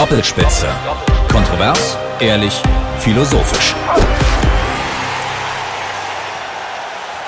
Doppelspitze. 0.00 0.66
Kontrovers, 1.30 1.98
ehrlich, 2.20 2.62
philosophisch. 3.00 3.74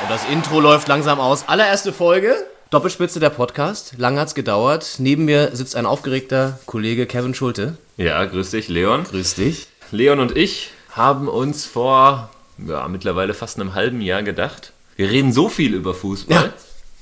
Und 0.01 0.11
das 0.11 0.25
Intro 0.31 0.59
läuft 0.59 0.89
langsam 0.89 1.21
aus. 1.21 1.47
Allererste 1.49 1.93
Folge. 1.93 2.35
Doppelspitze 2.71 3.21
der 3.21 3.29
Podcast. 3.29 3.93
Lang 3.99 4.19
hat's 4.19 4.35
gedauert. 4.35 4.95
Neben 4.97 5.27
mir 5.27 5.55
sitzt 5.55 5.77
ein 5.77 5.85
aufgeregter 5.85 6.61
Kollege 6.65 7.05
Kevin 7.05 7.35
Schulte. 7.35 7.77
Ja, 7.99 8.25
grüß 8.25 8.53
dich, 8.53 8.69
Leon. 8.69 9.05
Grüß 9.05 9.35
dich. 9.35 9.67
Leon 9.91 10.19
und 10.19 10.35
ich 10.35 10.71
haben 10.93 11.29
uns 11.29 11.67
vor 11.67 12.31
ja, 12.57 12.89
mittlerweile 12.89 13.35
fast 13.35 13.61
einem 13.61 13.75
halben 13.75 14.01
Jahr 14.01 14.23
gedacht, 14.23 14.73
wir 14.97 15.11
reden 15.11 15.35
so 15.35 15.51
viel 15.51 15.75
über 15.75 15.93
Fußball. 15.93 16.45
Ja. 16.47 16.53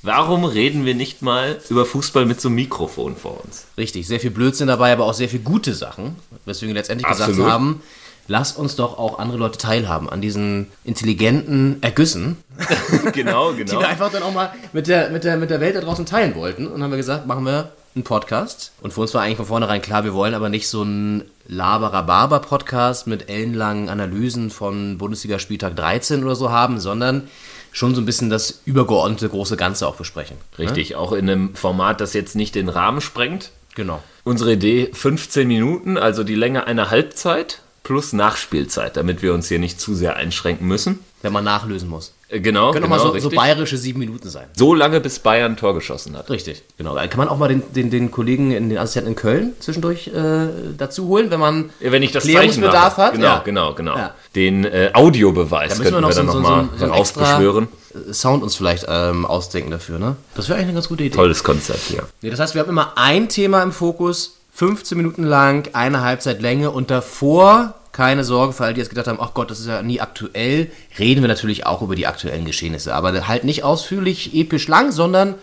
Warum 0.03 0.45
reden 0.45 0.83
wir 0.85 0.95
nicht 0.95 1.21
mal 1.21 1.59
über 1.69 1.85
Fußball 1.85 2.25
mit 2.25 2.41
so 2.41 2.49
einem 2.49 2.55
Mikrofon 2.55 3.15
vor 3.15 3.43
uns? 3.43 3.67
Richtig, 3.77 4.07
sehr 4.07 4.19
viel 4.19 4.31
Blödsinn 4.31 4.67
dabei, 4.67 4.91
aber 4.93 5.05
auch 5.05 5.13
sehr 5.13 5.29
viel 5.29 5.41
gute 5.41 5.75
Sachen. 5.75 6.15
Weswegen 6.45 6.73
wir 6.73 6.79
letztendlich 6.79 7.07
gesagt 7.07 7.29
Absolut. 7.29 7.51
haben, 7.51 7.83
lasst 8.27 8.57
uns 8.57 8.75
doch 8.75 8.97
auch 8.97 9.19
andere 9.19 9.37
Leute 9.37 9.59
teilhaben 9.59 10.09
an 10.09 10.19
diesen 10.19 10.67
intelligenten 10.83 11.77
Ergüssen, 11.81 12.37
genau, 13.13 13.51
die 13.51 13.63
genau. 13.63 13.79
wir 13.79 13.89
einfach 13.89 14.11
dann 14.11 14.23
auch 14.23 14.33
mal 14.33 14.51
mit 14.73 14.87
der, 14.87 15.11
mit 15.11 15.23
der, 15.23 15.37
mit 15.37 15.51
der 15.51 15.59
Welt 15.59 15.75
da 15.75 15.81
draußen 15.81 16.07
teilen 16.07 16.33
wollten. 16.33 16.65
Und 16.65 16.81
haben 16.81 16.89
wir 16.91 16.97
gesagt, 16.97 17.27
machen 17.27 17.45
wir 17.45 17.71
einen 17.93 18.03
Podcast. 18.03 18.71
Und 18.81 18.93
für 18.93 19.01
uns 19.01 19.13
war 19.13 19.21
eigentlich 19.21 19.37
von 19.37 19.45
vornherein 19.45 19.81
klar, 19.81 20.03
wir 20.03 20.13
wollen 20.13 20.33
aber 20.33 20.49
nicht 20.49 20.67
so 20.67 20.81
einen 20.81 21.25
Laberababer-Podcast 21.47 23.05
mit 23.05 23.29
ellenlangen 23.29 23.89
Analysen 23.89 24.49
von 24.49 24.97
Bundesliga-Spieltag 24.97 25.75
13 25.75 26.23
oder 26.23 26.35
so 26.35 26.49
haben, 26.49 26.79
sondern 26.79 27.27
schon 27.71 27.95
so 27.95 28.01
ein 28.01 28.05
bisschen 28.05 28.29
das 28.29 28.61
übergeordnete 28.65 29.29
große 29.29 29.57
Ganze 29.57 29.87
auch 29.87 29.95
besprechen. 29.95 30.37
Ne? 30.57 30.65
Richtig, 30.65 30.95
auch 30.95 31.11
in 31.13 31.29
einem 31.29 31.55
Format, 31.55 32.01
das 32.01 32.13
jetzt 32.13 32.35
nicht 32.35 32.55
den 32.55 32.69
Rahmen 32.69 33.01
sprengt. 33.01 33.51
Genau. 33.75 34.03
Unsere 34.23 34.53
Idee 34.53 34.89
15 34.93 35.47
Minuten, 35.47 35.97
also 35.97 36.23
die 36.23 36.35
Länge 36.35 36.67
einer 36.67 36.91
Halbzeit 36.91 37.61
plus 37.83 38.13
Nachspielzeit, 38.13 38.97
damit 38.97 39.21
wir 39.21 39.33
uns 39.33 39.47
hier 39.47 39.59
nicht 39.59 39.79
zu 39.79 39.95
sehr 39.95 40.15
einschränken 40.15 40.67
müssen. 40.67 40.99
Wenn 41.21 41.33
man 41.33 41.43
nachlösen 41.43 41.89
muss. 41.89 42.13
Äh, 42.31 42.39
Genau, 42.39 42.71
Können 42.71 42.83
genau, 42.85 42.95
auch 42.95 43.13
mal 43.13 43.19
so, 43.21 43.29
so 43.29 43.35
bayerische 43.35 43.77
sieben 43.77 43.99
Minuten 43.99 44.29
sein. 44.29 44.47
so 44.55 44.73
lange, 44.73 44.99
bis 45.01 45.19
Bayern 45.19 45.51
ein 45.53 45.57
Tor 45.57 45.73
geschossen 45.73 46.17
hat. 46.17 46.29
Richtig, 46.29 46.63
genau. 46.77 46.95
Kann 46.95 47.09
man 47.17 47.27
auch 47.27 47.37
mal 47.37 47.47
den, 47.49 47.61
den, 47.73 47.89
den 47.89 48.09
Kollegen, 48.09 48.51
in 48.51 48.69
den 48.69 48.77
Assistenten 48.77 49.09
in 49.11 49.15
Köln 49.15 49.53
zwischendurch 49.59 50.07
äh, 50.07 50.47
dazu 50.77 51.07
holen, 51.07 51.29
wenn 51.31 51.39
man 51.39 51.69
Ja, 51.79 51.91
Wenn 51.91 52.03
ich 52.03 52.11
das 52.11 52.23
Klärungsbedarf 52.23 52.97
hat. 52.97 53.13
Genau, 53.13 53.25
ja. 53.25 53.41
genau, 53.43 53.73
genau. 53.73 53.97
Ja. 53.97 54.15
Den 54.35 54.63
äh, 54.65 54.91
Audiobeweis 54.93 55.73
Da 55.73 55.77
müssen 55.79 55.93
wir 55.93 56.01
wir 56.01 56.13
dann 56.15 56.27
so, 56.27 56.39
nochmal 56.39 56.69
so, 56.73 56.77
so 56.77 56.85
herausbeschwören. 56.85 57.67
äh, 58.09 58.13
Sound 58.13 58.43
uns 58.43 58.55
vielleicht 58.55 58.85
ähm, 58.87 59.25
ausdenken 59.25 59.71
dafür, 59.71 59.99
ne? 59.99 60.15
Das 60.35 60.47
wäre 60.47 60.57
eigentlich 60.57 60.69
eine 60.69 60.75
ganz 60.75 60.87
gute 60.87 61.03
Idee. 61.03 61.15
Tolles 61.15 61.43
Konzept 61.43 61.81
hier. 61.89 62.03
Nee, 62.21 62.29
das 62.29 62.39
heißt, 62.39 62.55
wir 62.55 62.61
haben 62.61 62.69
immer 62.69 62.93
ein 62.95 63.27
Thema 63.27 63.61
im 63.63 63.73
Fokus, 63.73 64.37
15 64.53 64.97
Minuten 64.97 65.23
lang, 65.23 65.69
eine 65.73 66.01
Halbzeit 66.01 66.41
Länge 66.41 66.71
und 66.71 66.89
davor, 66.91 67.75
keine 67.91 68.23
Sorge 68.23 68.53
für 68.53 68.63
alle, 68.63 68.73
die 68.73 68.79
jetzt 68.79 68.89
gedacht 68.89 69.07
haben, 69.07 69.19
ach 69.21 69.33
Gott, 69.33 69.51
das 69.51 69.59
ist 69.59 69.67
ja 69.67 69.81
nie 69.81 69.99
aktuell, 69.99 70.71
reden 70.97 71.21
wir 71.21 71.27
natürlich 71.27 71.65
auch 71.65 71.81
über 71.81 71.95
die 71.95 72.07
aktuellen 72.07 72.45
Geschehnisse, 72.45 72.95
aber 72.95 73.27
halt 73.27 73.43
nicht 73.43 73.63
ausführlich 73.63 74.33
episch 74.33 74.67
lang, 74.67 74.91
sondern 74.91 75.35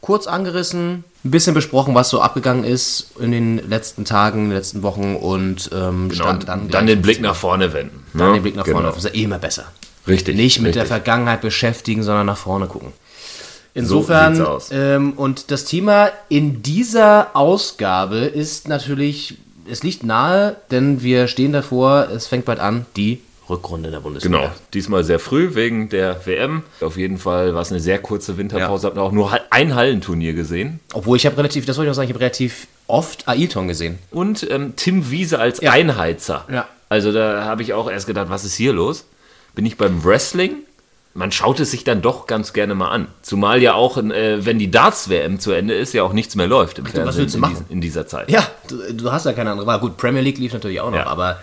kurz 0.00 0.26
angerissen, 0.26 1.04
ein 1.24 1.30
bisschen 1.30 1.54
besprochen, 1.54 1.94
was 1.94 2.10
so 2.10 2.20
abgegangen 2.20 2.64
ist 2.64 3.10
in 3.18 3.32
den 3.32 3.68
letzten 3.68 4.04
Tagen, 4.04 4.44
in 4.44 4.50
den 4.50 4.56
letzten 4.56 4.82
Wochen 4.82 5.16
und 5.16 5.70
ähm, 5.74 6.08
Genau, 6.08 6.32
dann, 6.34 6.68
gleich 6.68 6.86
den 6.86 7.02
Blick 7.02 7.20
nach 7.20 7.34
vorne 7.34 7.72
wenden. 7.72 8.04
Dann 8.14 8.28
ne? 8.28 8.34
den 8.34 8.42
Blick 8.42 8.56
nach 8.56 8.64
vorne. 8.64 8.82
Genau. 8.82 8.94
Das 8.94 9.04
ist 9.04 9.14
ja 9.14 9.20
eh 9.20 9.24
immer 9.24 9.38
besser. 9.38 9.64
Richtig. 10.06 10.36
Nicht 10.36 10.60
mit 10.60 10.76
der. 10.76 10.86
Vergangenheit 10.86 11.40
beschäftigen, 11.40 12.04
sondern 12.04 12.26
nach 12.26 12.36
vorne 12.36 12.66
gucken. 12.66 12.92
Insofern, 13.74 14.40
aus. 14.40 14.70
ähm, 14.72 15.12
und 15.14 15.50
das 15.50 15.64
Thema 15.64 16.10
in 16.28 16.62
dieser 16.62 17.34
Ausgabe 17.34 18.18
ist 18.18 18.68
natürlich, 18.68 19.36
es 19.70 19.82
liegt 19.82 20.02
nahe, 20.04 20.56
denn 20.70 21.02
wir 21.02 21.28
stehen 21.28 21.52
davor, 21.52 22.08
es 22.14 22.26
fängt 22.26 22.44
bald 22.44 22.60
an, 22.60 22.86
die 22.96 23.20
Rückrunde 23.48 23.90
der 23.92 24.00
Bundesliga. 24.00 24.38
Genau, 24.38 24.50
diesmal 24.74 25.04
sehr 25.04 25.18
früh 25.20 25.54
wegen 25.54 25.88
der 25.88 26.26
WM. 26.26 26.62
Auf 26.80 26.96
jeden 26.96 27.18
Fall 27.18 27.54
war 27.54 27.62
es 27.62 27.70
eine 27.70 27.78
sehr 27.80 27.98
kurze 28.00 28.36
Winterpause. 28.38 28.88
Habt 28.88 28.96
ihr 28.96 29.02
auch 29.02 29.12
nur 29.12 29.38
ein 29.50 29.74
Hallenturnier 29.76 30.32
gesehen. 30.32 30.80
Obwohl 30.92 31.16
ich 31.16 31.26
habe 31.26 31.36
relativ, 31.36 31.64
das 31.64 31.76
wollte 31.76 31.86
ich 31.86 31.90
noch 31.90 31.94
sagen, 31.94 32.08
ich 32.08 32.14
habe 32.14 32.20
relativ 32.20 32.66
oft 32.88 33.28
Ailton 33.28 33.68
gesehen. 33.68 33.98
Und 34.10 34.48
ähm, 34.50 34.72
Tim 34.74 35.10
Wiese 35.12 35.38
als 35.38 35.60
Ja. 35.60 35.70
Einheizer. 35.70 36.44
Ja. 36.52 36.66
Also 36.88 37.12
da 37.12 37.44
habe 37.44 37.62
ich 37.62 37.72
auch 37.72 37.88
erst 37.90 38.06
gedacht, 38.08 38.30
was 38.30 38.44
ist 38.44 38.54
hier 38.56 38.72
los? 38.72 39.04
Bin 39.54 39.64
ich 39.64 39.76
beim 39.76 40.04
Wrestling? 40.04 40.56
Man 41.16 41.32
schaut 41.32 41.58
es 41.60 41.70
sich 41.70 41.82
dann 41.82 42.02
doch 42.02 42.26
ganz 42.26 42.52
gerne 42.52 42.74
mal 42.74 42.88
an. 42.90 43.08
Zumal 43.22 43.62
ja 43.62 43.74
auch, 43.74 43.96
äh, 43.96 44.44
wenn 44.44 44.58
die 44.58 44.70
Darts-WM 44.70 45.40
zu 45.40 45.50
Ende 45.52 45.74
ist, 45.74 45.94
ja 45.94 46.02
auch 46.02 46.12
nichts 46.12 46.36
mehr 46.36 46.46
läuft 46.46 46.78
im 46.78 46.86
Fernsehen 46.86 47.16
willst 47.22 47.34
du 47.34 47.38
in, 47.38 47.40
machen? 47.40 47.52
diesen- 47.54 47.70
in 47.70 47.80
dieser 47.80 48.06
Zeit. 48.06 48.30
Ja, 48.30 48.46
du, 48.68 48.92
du 48.92 49.10
hast 49.12 49.26
ja 49.26 49.32
keine 49.32 49.50
andere 49.50 49.66
Wahl. 49.66 49.80
Gut, 49.80 49.96
Premier 49.96 50.20
League 50.22 50.38
lief 50.38 50.52
natürlich 50.52 50.80
auch 50.80 50.90
noch, 50.90 50.98
Ja. 50.98 51.06
aber 51.06 51.40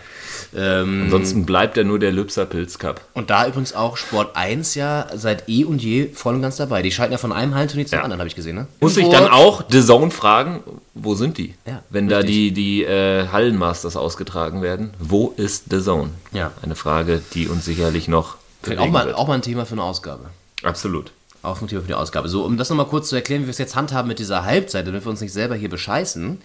ähm, 0.56 1.03
Ansonsten 1.06 1.45
bleibt 1.47 1.78
ja 1.78 1.83
nur 1.83 1.97
der 1.97 2.12
Lübser 2.12 2.45
Pilz 2.45 2.78
Cup. 2.78 3.01
und 3.16 3.31
da 3.31 3.47
übrigens 3.47 3.73
auch 3.73 3.97
Sport 3.97 4.35
1 4.35 4.75
ja 4.75 5.07
seit 5.16 5.50
eh 5.50 5.63
und 5.66 5.81
je 5.81 6.09
voll 6.13 6.35
und 6.35 6.44
ganz 6.44 6.57
dabei. 6.57 6.83
Die 6.83 6.91
schalten 6.91 7.12
ja 7.13 7.17
von 7.17 7.31
einem 7.31 7.56
Hallenturnier 7.56 7.88
zum 7.88 7.97
Ja. 7.97 8.03
anderen, 8.03 8.19
habe 8.19 8.28
ich 8.28 8.35
gesehen, 8.35 8.56
ne? 8.57 8.67
Muss 8.79 8.95
ich 8.97 9.09
dann 9.09 9.28
auch 9.29 9.63
The 9.72 9.81
Zone 9.83 10.12
fragen, 10.12 10.62
wo 10.94 11.16
sind 11.16 11.39
die? 11.39 11.56
Ja, 11.66 11.81
Wenn 11.89 12.07
da 12.07 12.17
richtig. 12.17 12.35
die, 12.35 12.51
die 12.51 12.83
äh, 12.83 13.28
Hallenmasters 13.29 13.95
ausgetragen 13.97 14.62
werden, 14.62 14.91
wo 15.00 15.33
ist 15.35 15.66
The 15.72 15.81
Zone? 15.81 16.09
Ja. 16.33 16.51
Eine 16.62 16.75
Frage, 16.75 17.22
die 17.33 17.47
uns 17.47 17.66
sicherlich 17.66 18.07
noch 18.07 18.35
auch 18.78 18.90
mal, 18.90 19.13
auch 19.13 19.28
mal 19.28 19.35
ein 19.35 19.41
Thema 19.41 19.66
für 19.66 19.74
eine 19.74 19.84
Ausgabe. 19.84 20.29
Absolut. 20.63 21.12
Auch 21.41 21.62
ein 21.62 21.68
Thema 21.68 21.81
für 21.81 21.88
die 21.88 21.94
Ausgabe. 21.94 22.29
So, 22.29 22.44
um 22.46 22.57
das 22.57 22.69
nochmal 22.69 22.88
kurz 22.88 23.09
zu 23.09 23.16
erklären, 23.16 23.41
wie 23.41 23.47
wir 23.47 23.51
es 23.51 23.57
jetzt 23.57 23.75
handhaben 23.75 24.07
mit 24.07 24.19
dieser 24.19 24.46
Halbzeit, 24.46 24.88
damit 24.88 25.06
wir 25.06 25.09
uns 25.09 25.22
nicht 25.22 25.34
selber 25.34 25.56
hier 25.56 25.69
bescheißen. 25.69 26.41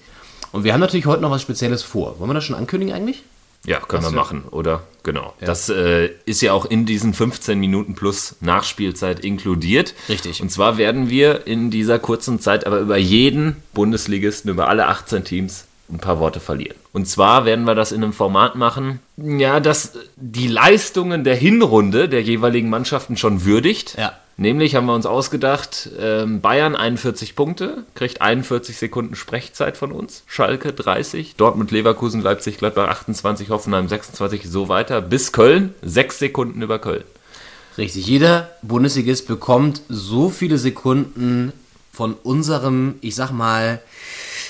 Und 0.53 0.65
wir 0.65 0.73
haben 0.73 0.81
natürlich 0.81 1.07
heute 1.07 1.23
noch 1.23 1.31
was 1.31 1.43
Spezielles 1.43 1.83
vor. 1.83 2.19
Wollen 2.19 2.31
wir 2.31 2.35
das 2.35 2.45
schon 2.45 2.57
ankündigen 2.57 2.95
eigentlich? 2.95 3.23
Ja, 3.65 3.81
können 3.81 4.03
wir 4.03 4.11
du? 4.11 4.17
machen, 4.17 4.45
oder? 4.51 4.85
Genau. 5.03 5.35
Das 5.41 5.69
äh, 5.69 6.11
ist 6.25 6.41
ja 6.41 6.53
auch 6.53 6.65
in 6.65 6.87
diesen 6.87 7.13
15 7.13 7.59
Minuten 7.59 7.95
plus 7.95 8.37
Nachspielzeit 8.41 9.21
inkludiert. 9.21 9.95
Richtig. 10.09 10.41
Und 10.41 10.51
zwar 10.51 10.79
werden 10.79 11.11
wir 11.11 11.47
in 11.47 11.71
dieser 11.71 11.99
kurzen 11.99 12.41
Zeit 12.41 12.67
aber 12.67 12.79
über 12.79 12.97
jeden 12.97 13.57
Bundesligisten, 13.75 14.51
über 14.51 14.69
alle 14.69 14.87
18 14.87 15.25
Teams 15.25 15.65
ein 15.91 15.99
paar 15.99 16.19
Worte 16.19 16.41
verlieren. 16.41 16.77
Und 16.93 17.07
zwar 17.07 17.45
werden 17.45 17.65
wir 17.65 17.75
das 17.75 17.93
in 17.93 18.03
einem 18.03 18.13
Format 18.13 18.57
machen, 18.57 19.01
ja, 19.17 19.61
das 19.61 19.93
die 20.17 20.49
Leistungen 20.49 21.25
der 21.25 21.35
Hinrunde 21.35 22.09
der 22.09 22.23
jeweiligen 22.23 22.71
Mannschaften 22.71 23.17
schon 23.17 23.45
würdigt. 23.45 23.97
Ja. 23.99 24.13
Nämlich 24.41 24.77
haben 24.77 24.87
wir 24.87 24.95
uns 24.95 25.05
ausgedacht, 25.05 25.91
ähm, 25.99 26.41
Bayern 26.41 26.77
41 26.77 27.35
Punkte, 27.35 27.85
kriegt 27.97 28.23
41 28.23 28.77
Sekunden 28.77 29.17
Sprechzeit 29.17 29.77
von 29.77 29.91
uns, 29.91 30.23
Schalke 30.29 30.73
30, 30.73 31.35
Dortmund, 31.35 31.73
Leverkusen, 31.73 32.23
Leipzig, 32.23 32.59
Gladbach 32.59 32.89
28, 32.89 33.51
Hoffenheim 33.51 33.89
26, 33.89 34.49
so 34.49 34.69
weiter, 34.69 35.01
bis 35.01 35.33
Köln, 35.33 35.75
6 35.83 36.21
Sekunden 36.21 36.63
über 36.63 36.79
Köln. 36.79 37.03
Richtig. 37.77 38.07
Jeder 38.07 38.51
Bundesligist 38.63 39.27
bekommt 39.27 39.83
so 39.89 40.31
viele 40.31 40.59
Sekunden 40.59 41.53
von 41.93 42.15
unserem, 42.15 42.95
ich 43.01 43.17
sag 43.17 43.33
mal, 43.33 43.81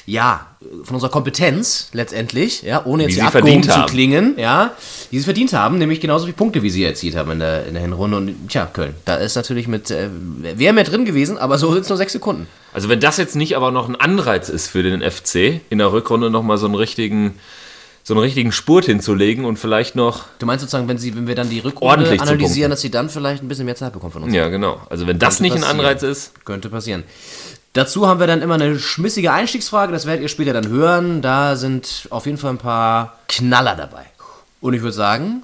ja, 0.08 0.46
von 0.84 0.94
unserer 0.94 1.10
Kompetenz 1.10 1.90
letztendlich, 1.92 2.62
ja, 2.62 2.82
ohne 2.86 3.02
jetzt 3.02 3.16
Wie 3.16 3.20
hier 3.20 3.26
abgehoben 3.26 3.62
zu 3.62 3.84
klingen, 3.84 4.38
ja, 4.38 4.72
die 5.12 5.18
sie 5.18 5.24
verdient 5.24 5.52
haben, 5.52 5.76
nämlich 5.76 6.00
genauso 6.00 6.24
viele 6.24 6.36
Punkte, 6.36 6.62
wie 6.62 6.70
sie 6.70 6.82
erzielt 6.82 7.14
haben 7.14 7.30
in 7.32 7.40
der, 7.40 7.66
in 7.66 7.74
der 7.74 7.82
Hinrunde. 7.82 8.16
Und 8.16 8.48
tja, 8.48 8.66
Köln, 8.72 8.94
da 9.04 9.16
ist 9.16 9.36
natürlich 9.36 9.68
mit, 9.68 9.90
äh, 9.90 10.08
wäre 10.54 10.72
mehr 10.72 10.84
drin 10.84 11.04
gewesen, 11.04 11.36
aber 11.36 11.58
so 11.58 11.70
sind 11.72 11.82
es 11.82 11.90
nur 11.90 11.98
sechs 11.98 12.14
Sekunden. 12.14 12.46
Also 12.72 12.88
wenn 12.88 13.00
das 13.00 13.18
jetzt 13.18 13.36
nicht 13.36 13.54
aber 13.54 13.70
noch 13.70 13.86
ein 13.86 13.96
Anreiz 13.96 14.48
ist 14.48 14.68
für 14.68 14.82
den 14.82 15.02
FC, 15.02 15.60
in 15.68 15.76
der 15.76 15.92
Rückrunde 15.92 16.30
nochmal 16.30 16.56
so 16.56 16.64
einen 16.64 16.74
richtigen, 16.74 17.34
so 18.02 18.14
einen 18.14 18.22
richtigen 18.22 18.50
Spurt 18.50 18.86
hinzulegen 18.86 19.44
und 19.44 19.58
vielleicht 19.58 19.94
noch, 19.94 20.24
Du 20.38 20.46
meinst 20.46 20.62
sozusagen, 20.62 20.88
wenn, 20.88 20.96
sie, 20.96 21.14
wenn 21.14 21.26
wir 21.26 21.34
dann 21.34 21.50
die 21.50 21.58
Rückrunde 21.58 22.18
analysieren, 22.18 22.70
dass 22.70 22.80
sie 22.80 22.90
dann 22.90 23.10
vielleicht 23.10 23.42
ein 23.42 23.48
bisschen 23.48 23.66
mehr 23.66 23.76
Zeit 23.76 23.92
bekommen 23.92 24.14
von 24.14 24.22
uns? 24.22 24.34
ja 24.34 24.48
genau, 24.48 24.80
also 24.88 25.06
wenn 25.06 25.18
das 25.18 25.36
Könnte 25.36 25.54
nicht 25.54 25.64
ein. 25.64 25.70
Anreiz 25.70 26.02
ist, 26.02 26.32
Könnte 26.46 26.70
passieren. 26.70 27.04
Dazu 27.74 28.08
haben 28.08 28.18
wir 28.18 28.26
dann 28.26 28.42
immer 28.42 28.54
eine 28.54 28.78
schmissige 28.78 29.32
Einstiegsfrage, 29.32 29.92
das 29.92 30.06
werdet 30.06 30.22
ihr 30.22 30.28
später 30.28 30.52
dann 30.52 30.68
hören. 30.68 31.22
Da 31.22 31.56
sind 31.56 32.06
auf 32.10 32.26
jeden 32.26 32.38
Fall 32.38 32.50
ein 32.50 32.58
paar 32.58 33.18
Knaller 33.28 33.76
dabei. 33.76 34.06
Und 34.60 34.74
ich 34.74 34.80
würde 34.82 34.92
sagen, 34.94 35.42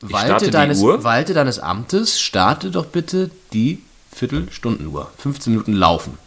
walte 0.00 0.50
deines, 0.50 0.82
walte 0.82 1.34
deines 1.34 1.58
Amtes, 1.58 2.20
starte 2.20 2.70
doch 2.70 2.86
bitte 2.86 3.30
die 3.52 3.82
Viertelstundenuhr. 4.12 5.10
15 5.18 5.52
Minuten 5.52 5.72
laufen. 5.74 6.18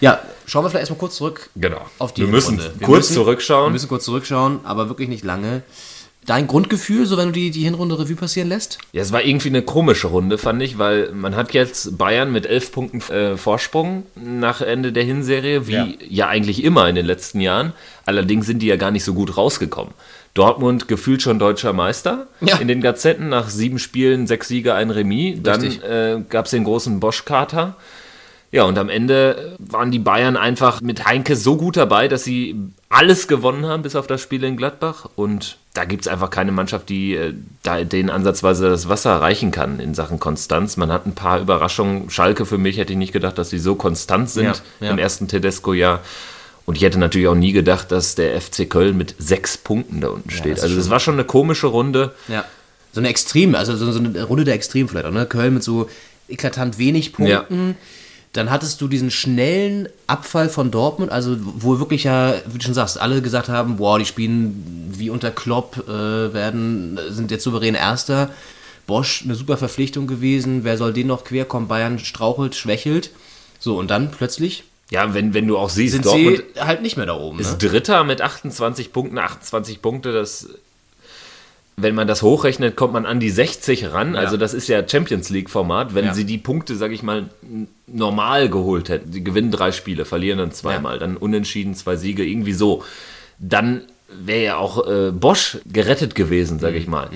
Ja, 0.00 0.20
schauen 0.46 0.64
wir 0.64 0.70
vielleicht 0.70 0.82
erstmal 0.82 0.98
kurz 0.98 1.16
zurück 1.16 1.50
genau. 1.56 1.80
auf 1.98 2.12
die 2.12 2.22
wir 2.22 2.28
müssen 2.28 2.58
Hinrunde. 2.58 2.80
Wir 2.80 2.86
kurz 2.86 2.98
müssen- 3.10 3.14
zurückschauen. 3.14 3.66
Wir 3.66 3.72
müssen 3.72 3.88
kurz 3.88 4.04
zurückschauen, 4.04 4.60
aber 4.64 4.88
wirklich 4.88 5.08
nicht 5.08 5.24
lange. 5.24 5.62
Dein 6.30 6.46
Grundgefühl, 6.46 7.06
so 7.06 7.16
wenn 7.16 7.26
du 7.26 7.32
die, 7.32 7.50
die 7.50 7.64
Hinrunde 7.64 7.98
Revue 7.98 8.14
passieren 8.14 8.48
lässt? 8.48 8.78
Ja, 8.92 9.02
es 9.02 9.10
war 9.10 9.24
irgendwie 9.24 9.48
eine 9.48 9.62
komische 9.62 10.06
Runde, 10.06 10.38
fand 10.38 10.62
ich, 10.62 10.78
weil 10.78 11.10
man 11.10 11.34
hat 11.34 11.52
jetzt 11.54 11.98
Bayern 11.98 12.30
mit 12.30 12.46
elf 12.46 12.70
Punkten 12.70 13.00
äh, 13.12 13.36
Vorsprung 13.36 14.04
nach 14.14 14.60
Ende 14.60 14.92
der 14.92 15.02
Hinserie, 15.02 15.66
wie 15.66 15.72
ja. 15.72 15.88
Ja. 16.08 16.28
eigentlich 16.28 16.62
immer 16.62 16.88
in 16.88 16.94
den 16.94 17.04
letzten 17.04 17.40
Jahren. 17.40 17.72
Allerdings 18.06 18.46
sind 18.46 18.60
die 18.60 18.68
ja 18.68 18.76
gar 18.76 18.92
nicht 18.92 19.02
so 19.02 19.12
gut 19.12 19.36
rausgekommen. 19.36 19.92
Dortmund 20.34 20.86
gefühlt 20.86 21.20
schon 21.20 21.40
deutscher 21.40 21.72
Meister 21.72 22.28
Ja. 22.40 22.58
in 22.58 22.68
den 22.68 22.80
Gazetten 22.80 23.28
nach 23.28 23.50
sieben 23.50 23.80
Spielen, 23.80 24.28
sechs 24.28 24.46
Siege, 24.46 24.74
ein 24.74 24.90
Remis. 24.92 25.40
Dann 25.42 25.64
äh, 25.64 26.22
gab 26.28 26.44
es 26.44 26.52
den 26.52 26.62
großen 26.62 27.00
Bosch-Kater. 27.00 27.74
Ja, 28.52 28.62
und 28.66 28.78
am 28.78 28.88
Ende 28.88 29.56
waren 29.58 29.90
die 29.90 29.98
Bayern 29.98 30.36
einfach 30.36 30.80
mit 30.80 31.06
Heinke 31.06 31.34
so 31.34 31.56
gut 31.56 31.76
dabei, 31.76 32.06
dass 32.06 32.22
sie 32.22 32.54
alles 32.90 33.28
gewonnen 33.28 33.66
haben, 33.66 33.82
bis 33.82 33.96
auf 33.96 34.06
das 34.08 34.20
Spiel 34.20 34.44
in 34.44 34.56
Gladbach. 34.56 35.08
Und 35.14 35.56
da 35.74 35.84
gibt 35.84 36.02
es 36.02 36.08
einfach 36.08 36.28
keine 36.28 36.50
Mannschaft, 36.52 36.88
die 36.88 37.14
äh, 37.14 37.34
da 37.62 37.82
den 37.84 38.10
ansatzweise 38.10 38.68
das 38.68 38.88
Wasser 38.88 39.14
reichen 39.20 39.52
kann 39.52 39.78
in 39.78 39.94
Sachen 39.94 40.18
Konstanz. 40.18 40.76
Man 40.76 40.92
hat 40.92 41.06
ein 41.06 41.14
paar 41.14 41.40
Überraschungen. 41.40 42.10
Schalke 42.10 42.44
für 42.44 42.58
mich 42.58 42.76
hätte 42.76 42.92
ich 42.92 42.98
nicht 42.98 43.12
gedacht, 43.12 43.38
dass 43.38 43.48
sie 43.48 43.60
so 43.60 43.76
konstant 43.76 44.28
sind 44.28 44.44
Ja, 44.44 44.54
ja. 44.80 44.90
im 44.90 44.98
ersten 44.98 45.28
Tedesco-Jahr. 45.28 46.00
Und 46.66 46.76
ich 46.76 46.82
hätte 46.82 46.98
natürlich 46.98 47.28
auch 47.28 47.36
nie 47.36 47.52
gedacht, 47.52 47.92
dass 47.92 48.16
der 48.16 48.38
FC 48.40 48.68
Köln 48.68 48.96
mit 48.96 49.14
sechs 49.18 49.56
Punkten 49.56 50.00
da 50.00 50.08
unten 50.08 50.30
steht. 50.30 50.58
ist 50.58 50.62
also 50.62 50.76
das 50.76 50.90
war 50.90 51.00
schon 51.00 51.14
eine 51.14 51.24
komische 51.24 51.68
Runde. 51.68 52.14
Ja. 52.26 52.44
So 52.92 53.00
eine 53.00 53.08
Extrem, 53.08 53.54
also 53.54 53.76
so, 53.76 53.98
eine 53.98 54.24
Runde 54.24 54.44
der 54.44 54.54
Extrem 54.54 54.88
vielleicht 54.88 55.06
auch, 55.06 55.12
ne? 55.12 55.26
Köln 55.26 55.54
mit 55.54 55.62
so 55.62 55.88
eklatant 56.28 56.76
wenig 56.78 57.12
Punkten. 57.12 57.76
Dann 58.32 58.50
hattest 58.50 58.80
du 58.80 58.86
diesen 58.86 59.10
schnellen 59.10 59.88
Abfall 60.06 60.48
von 60.48 60.70
Dortmund, 60.70 61.10
also 61.10 61.36
wo 61.40 61.80
wirklich 61.80 62.04
ja, 62.04 62.34
wie 62.46 62.58
du 62.58 62.64
schon 62.64 62.74
sagst, 62.74 63.00
alle 63.00 63.22
gesagt 63.22 63.48
haben, 63.48 63.78
boah, 63.78 63.98
die 63.98 64.04
spielen 64.04 64.92
wie 64.96 65.10
unter 65.10 65.32
Klopp, 65.32 65.88
äh, 65.88 66.32
werden, 66.32 66.98
sind 67.08 67.32
jetzt 67.32 67.42
souverän 67.42 67.74
Erster. 67.74 68.30
Bosch, 68.86 69.22
eine 69.24 69.34
super 69.34 69.56
Verpflichtung 69.56 70.06
gewesen, 70.06 70.62
wer 70.62 70.76
soll 70.76 70.92
den 70.92 71.08
noch 71.08 71.24
querkommen? 71.24 71.68
Bayern 71.68 71.98
strauchelt, 71.98 72.54
schwächelt. 72.54 73.10
So, 73.58 73.76
und 73.78 73.90
dann 73.90 74.10
plötzlich 74.10 74.64
Ja, 74.90 75.12
wenn, 75.12 75.34
wenn 75.34 75.46
du 75.46 75.58
auch 75.58 75.70
siehst, 75.70 75.92
sind 75.94 76.06
Dortmund 76.06 76.44
sie 76.54 76.60
halt 76.60 76.82
nicht 76.82 76.96
mehr 76.96 77.06
da 77.06 77.16
oben. 77.16 77.40
ist 77.40 77.62
Ne? 77.62 77.68
Dritter 77.68 78.04
mit 78.04 78.20
28 78.20 78.92
Punkten, 78.92 79.18
28 79.18 79.82
Punkte, 79.82 80.12
das 80.12 80.48
wenn 81.82 81.94
man 81.94 82.06
das 82.08 82.22
hochrechnet, 82.22 82.76
kommt 82.76 82.92
man 82.92 83.06
an 83.06 83.20
die 83.20 83.30
60 83.30 83.92
ran. 83.92 84.16
Also 84.16 84.36
das 84.36 84.54
ist 84.54 84.68
ja 84.68 84.86
Champions 84.86 85.30
League 85.30 85.50
Format. 85.50 85.94
Wenn 85.94 86.06
Ja. 86.06 86.14
sie 86.14 86.24
die 86.24 86.38
Punkte, 86.38 86.76
sag 86.76 86.90
ich 86.92 87.02
mal, 87.02 87.28
normal 87.86 88.48
geholt 88.48 88.88
hätten, 88.88 89.12
sie 89.12 89.24
gewinnen 89.24 89.50
drei 89.50 89.72
Spiele, 89.72 90.04
verlieren 90.04 90.38
dann 90.38 90.52
zweimal, 90.52 90.98
dann 90.98 91.16
unentschieden, 91.16 91.74
zwei 91.74 91.96
Siege, 91.96 92.24
irgendwie 92.24 92.52
so, 92.52 92.82
dann 93.38 93.82
wäre 94.12 94.42
ja 94.42 94.56
auch 94.56 94.86
äh, 94.88 95.10
Bosch 95.12 95.58
gerettet 95.66 96.14
gewesen, 96.14 96.58
sag 96.58 96.74
ich 96.74 96.86
mal. 96.86 97.10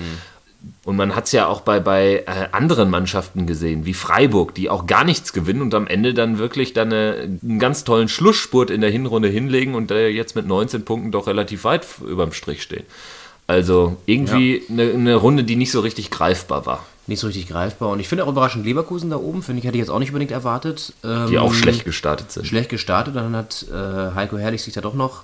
Und 0.83 0.95
man 0.95 1.15
hat 1.15 1.25
es 1.25 1.31
ja 1.31 1.47
auch 1.47 1.61
bei, 1.61 1.79
bei 1.79 2.23
äh, 2.25 2.47
anderen 2.51 2.89
Mannschaften 2.89 3.45
gesehen, 3.45 3.85
wie 3.85 3.93
Freiburg, 3.93 4.55
die 4.55 4.69
auch 4.69 4.87
gar 4.87 5.03
nichts 5.03 5.33
gewinnen 5.33 5.61
und 5.61 5.73
am 5.75 5.87
Ende 5.87 6.13
dann 6.13 6.37
wirklich 6.39 6.73
dann 6.73 6.91
eine, 6.91 7.37
einen 7.43 7.59
ganz 7.59 7.83
tollen 7.83 8.07
Schlussspurt 8.07 8.71
in 8.71 8.81
der 8.81 8.89
Hinrunde 8.89 9.27
hinlegen 9.27 9.75
und 9.75 9.91
äh, 9.91 10.07
jetzt 10.07 10.35
mit 10.35 10.47
19 10.47 10.85
Punkten 10.85 11.11
doch 11.11 11.27
relativ 11.27 11.63
weit 11.65 11.85
überm 12.07 12.31
Strich 12.31 12.63
stehen. 12.63 12.83
Also 13.47 13.97
irgendwie 14.05 14.63
eine, 14.69 14.91
eine 14.91 15.15
Runde, 15.15 15.43
die 15.43 15.55
nicht 15.55 15.71
so 15.71 15.79
richtig 15.81 16.09
greifbar 16.11 16.65
war. 16.65 16.85
Nicht 17.07 17.19
so 17.19 17.27
richtig 17.27 17.47
greifbar. 17.47 17.89
Und 17.89 17.99
ich 17.99 18.07
finde 18.07 18.23
auch 18.23 18.29
überraschend 18.29 18.65
Leverkusen 18.65 19.11
da 19.11 19.17
oben, 19.17 19.43
finde 19.43 19.59
ich, 19.59 19.65
hätte 19.65 19.77
ich 19.77 19.81
jetzt 19.81 19.89
auch 19.91 19.99
nicht 19.99 20.09
unbedingt 20.09 20.31
erwartet. 20.31 20.93
Die 21.03 21.37
auch 21.37 21.51
Ähm, 21.51 21.53
schlecht 21.53 21.85
gestartet 21.85 22.31
sind. 22.31 22.47
schlecht 22.47 22.69
gestartet. 22.69 23.15
Dann 23.15 23.35
hat 23.35 23.65
äh, 23.71 24.15
Heiko 24.15 24.37
Herrlich 24.39 24.63
sich 24.63 24.73
da 24.73 24.81
doch 24.81 24.95
noch 24.95 25.23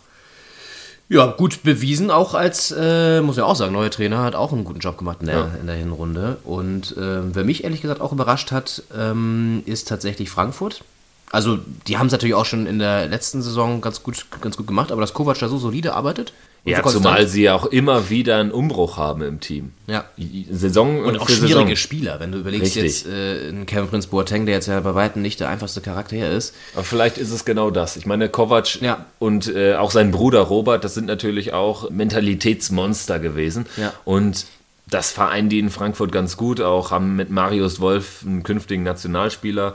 ja, 1.09 1.25
gut 1.25 1.63
bewiesen, 1.63 2.09
auch 2.09 2.35
als, 2.35 2.71
äh, 2.71 3.19
muss 3.19 3.35
ja 3.35 3.43
auch 3.43 3.57
sagen, 3.57 3.73
neuer 3.73 3.89
Trainer 3.89 4.19
hat 4.23 4.33
auch 4.33 4.53
einen 4.53 4.63
guten 4.63 4.79
Job 4.79 4.97
gemacht 4.97 5.17
in 5.19 5.25
der, 5.25 5.35
Ja. 5.39 5.51
in 5.59 5.67
der 5.67 5.75
Hinrunde. 5.75 6.37
Und 6.45 6.95
ähm, 6.97 7.31
wer 7.33 7.43
mich 7.43 7.65
ehrlich 7.65 7.81
gesagt 7.81 7.99
auch 7.99 8.13
überrascht 8.13 8.51
hat, 8.53 8.83
ähm, 8.97 9.61
ist 9.65 9.89
tatsächlich 9.89 10.29
Frankfurt. 10.29 10.83
Also, 11.29 11.57
die 11.87 11.97
haben 11.97 12.05
es 12.07 12.11
natürlich 12.13 12.35
auch 12.35 12.45
schon 12.45 12.65
in 12.65 12.79
der 12.79 13.07
letzten 13.07 13.41
Saison 13.41 13.81
ganz 13.81 14.03
gut, 14.03 14.25
ganz 14.39 14.55
gut 14.55 14.67
gemacht, 14.67 14.91
aber 14.91 15.01
dass 15.01 15.13
Kovac 15.13 15.37
da 15.39 15.49
so 15.49 15.57
solide 15.57 15.95
arbeitet. 15.95 16.31
Und 16.63 16.71
Ja, 16.71 16.83
so 16.83 16.91
zumal 16.99 17.27
sie 17.27 17.43
ja 17.43 17.55
auch 17.55 17.65
immer 17.65 18.09
wieder 18.11 18.37
einen 18.37 18.51
Umbruch 18.51 18.97
haben 18.97 19.23
im 19.23 19.39
Team. 19.39 19.71
Ja. 19.87 20.05
Saison 20.51 21.03
Und 21.03 21.19
auch 21.19 21.27
schwierige 21.27 21.47
Saison. 21.47 21.75
Spieler, 21.75 22.19
wenn 22.19 22.31
du 22.31 22.37
überlegst 22.37 22.75
Richtig. 22.75 23.03
jetzt 23.03 23.07
äh, 23.07 23.51
Kevin 23.65 23.87
Prince 23.89 24.07
Boateng, 24.09 24.45
der 24.45 24.55
jetzt 24.55 24.67
ja 24.67 24.79
bei 24.79 24.93
weitem 24.93 25.21
nicht 25.23 25.39
der 25.39 25.49
einfachste 25.49 25.81
Charakter 25.81 26.15
hier 26.15 26.29
ist. 26.29 26.53
Aber 26.75 26.83
vielleicht 26.83 27.17
ist 27.17 27.31
es 27.31 27.45
genau 27.45 27.71
das. 27.71 27.97
Ich 27.97 28.05
meine, 28.05 28.29
Kovac 28.29 28.79
Ja. 28.81 29.05
und 29.17 29.47
äh, 29.47 29.75
auch 29.75 29.89
sein 29.91 30.11
Bruder 30.11 30.41
Robert, 30.41 30.83
das 30.83 30.93
sind 30.93 31.07
natürlich 31.07 31.53
auch 31.53 31.89
Mentalitätsmonster 31.89 33.19
gewesen. 33.19 33.65
Ja. 33.77 33.93
Und 34.05 34.45
das 34.87 35.11
vereinen 35.11 35.49
die 35.49 35.59
in 35.59 35.69
Frankfurt 35.69 36.11
ganz 36.11 36.37
gut. 36.37 36.61
Auch 36.61 36.91
haben 36.91 37.15
mit 37.15 37.29
Marius 37.29 37.79
Wolf 37.79 38.23
einen 38.25 38.43
künftigen 38.43 38.83
Nationalspieler, 38.83 39.73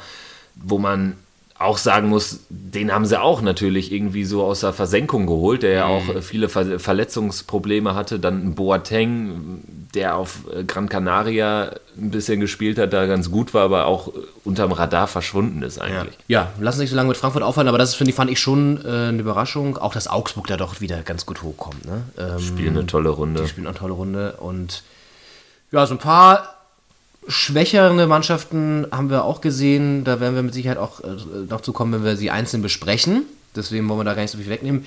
wo 0.54 0.78
man 0.78 1.16
auch 1.58 1.78
sagen 1.78 2.08
muss, 2.08 2.40
den 2.50 2.92
haben 2.92 3.06
sie 3.06 3.20
auch 3.20 3.40
natürlich 3.40 3.90
irgendwie 3.90 4.24
so 4.24 4.44
aus 4.44 4.60
der 4.60 4.74
Versenkung 4.74 5.26
geholt, 5.26 5.62
der 5.62 5.70
ja 5.70 5.86
auch 5.86 6.08
äh, 6.08 6.20
viele 6.20 6.48
Ver 6.48 6.78
Verletzungsprobleme 6.78 7.94
hatte. 7.94 8.18
Dann 8.18 8.44
ein 8.44 8.54
Boateng, 8.54 9.62
der 9.94 10.16
auf 10.16 10.40
äh, 10.54 10.64
Gran 10.64 10.90
Canaria 10.90 11.72
ein 11.96 12.10
bisschen 12.10 12.40
gespielt 12.40 12.78
hat, 12.78 12.92
da 12.92 13.06
ganz 13.06 13.30
gut 13.30 13.54
war, 13.54 13.64
aber 13.64 13.86
auch 13.86 14.08
äh, 14.08 14.12
unterm 14.44 14.72
Radar 14.72 15.06
verschwunden 15.06 15.62
ist 15.62 15.80
eigentlich. 15.80 16.18
Ja, 16.28 16.52
lassen 16.60 16.80
sich 16.80 16.90
so 16.90 16.96
lange 16.96 17.08
mit 17.08 17.16
Frankfurt 17.16 17.42
aufhalten, 17.42 17.68
aber 17.68 17.78
das 17.78 17.94
finde 17.94 18.10
ich, 18.10 18.16
fand 18.16 18.30
ich 18.30 18.38
schon 18.38 18.84
äh, 18.84 18.88
eine 18.88 19.20
Überraschung. 19.20 19.78
Auch, 19.78 19.94
dass 19.94 20.08
Augsburg 20.08 20.46
da 20.48 20.58
doch 20.58 20.82
wieder 20.82 21.02
ganz 21.02 21.24
gut 21.24 21.42
hochkommt. 21.42 21.86
Ne? 21.86 22.02
Ähm, 22.18 22.38
Spielen 22.38 22.76
eine 22.76 22.86
tolle 22.86 23.08
Runde. 23.08 23.42
Die 23.42 23.48
spielen 23.48 23.66
eine 23.66 23.76
tolle 23.76 23.94
Runde. 23.94 24.36
Und 24.38 24.82
ja, 25.72 25.86
so 25.86 25.94
ein 25.94 25.98
paar 25.98 26.55
schwächere 27.28 28.06
Mannschaften 28.06 28.86
haben 28.90 29.10
wir 29.10 29.24
auch 29.24 29.40
gesehen. 29.40 30.04
Da 30.04 30.20
werden 30.20 30.34
wir 30.34 30.42
mit 30.42 30.54
Sicherheit 30.54 30.78
auch 30.78 31.00
äh, 31.00 31.16
noch 31.48 31.60
zu 31.60 31.72
kommen, 31.72 31.92
wenn 31.92 32.04
wir 32.04 32.16
sie 32.16 32.30
einzeln 32.30 32.62
besprechen. 32.62 33.24
Deswegen 33.54 33.88
wollen 33.88 34.00
wir 34.00 34.04
da 34.04 34.14
gar 34.14 34.22
nicht 34.22 34.30
so 34.30 34.38
viel 34.38 34.48
wegnehmen. 34.48 34.84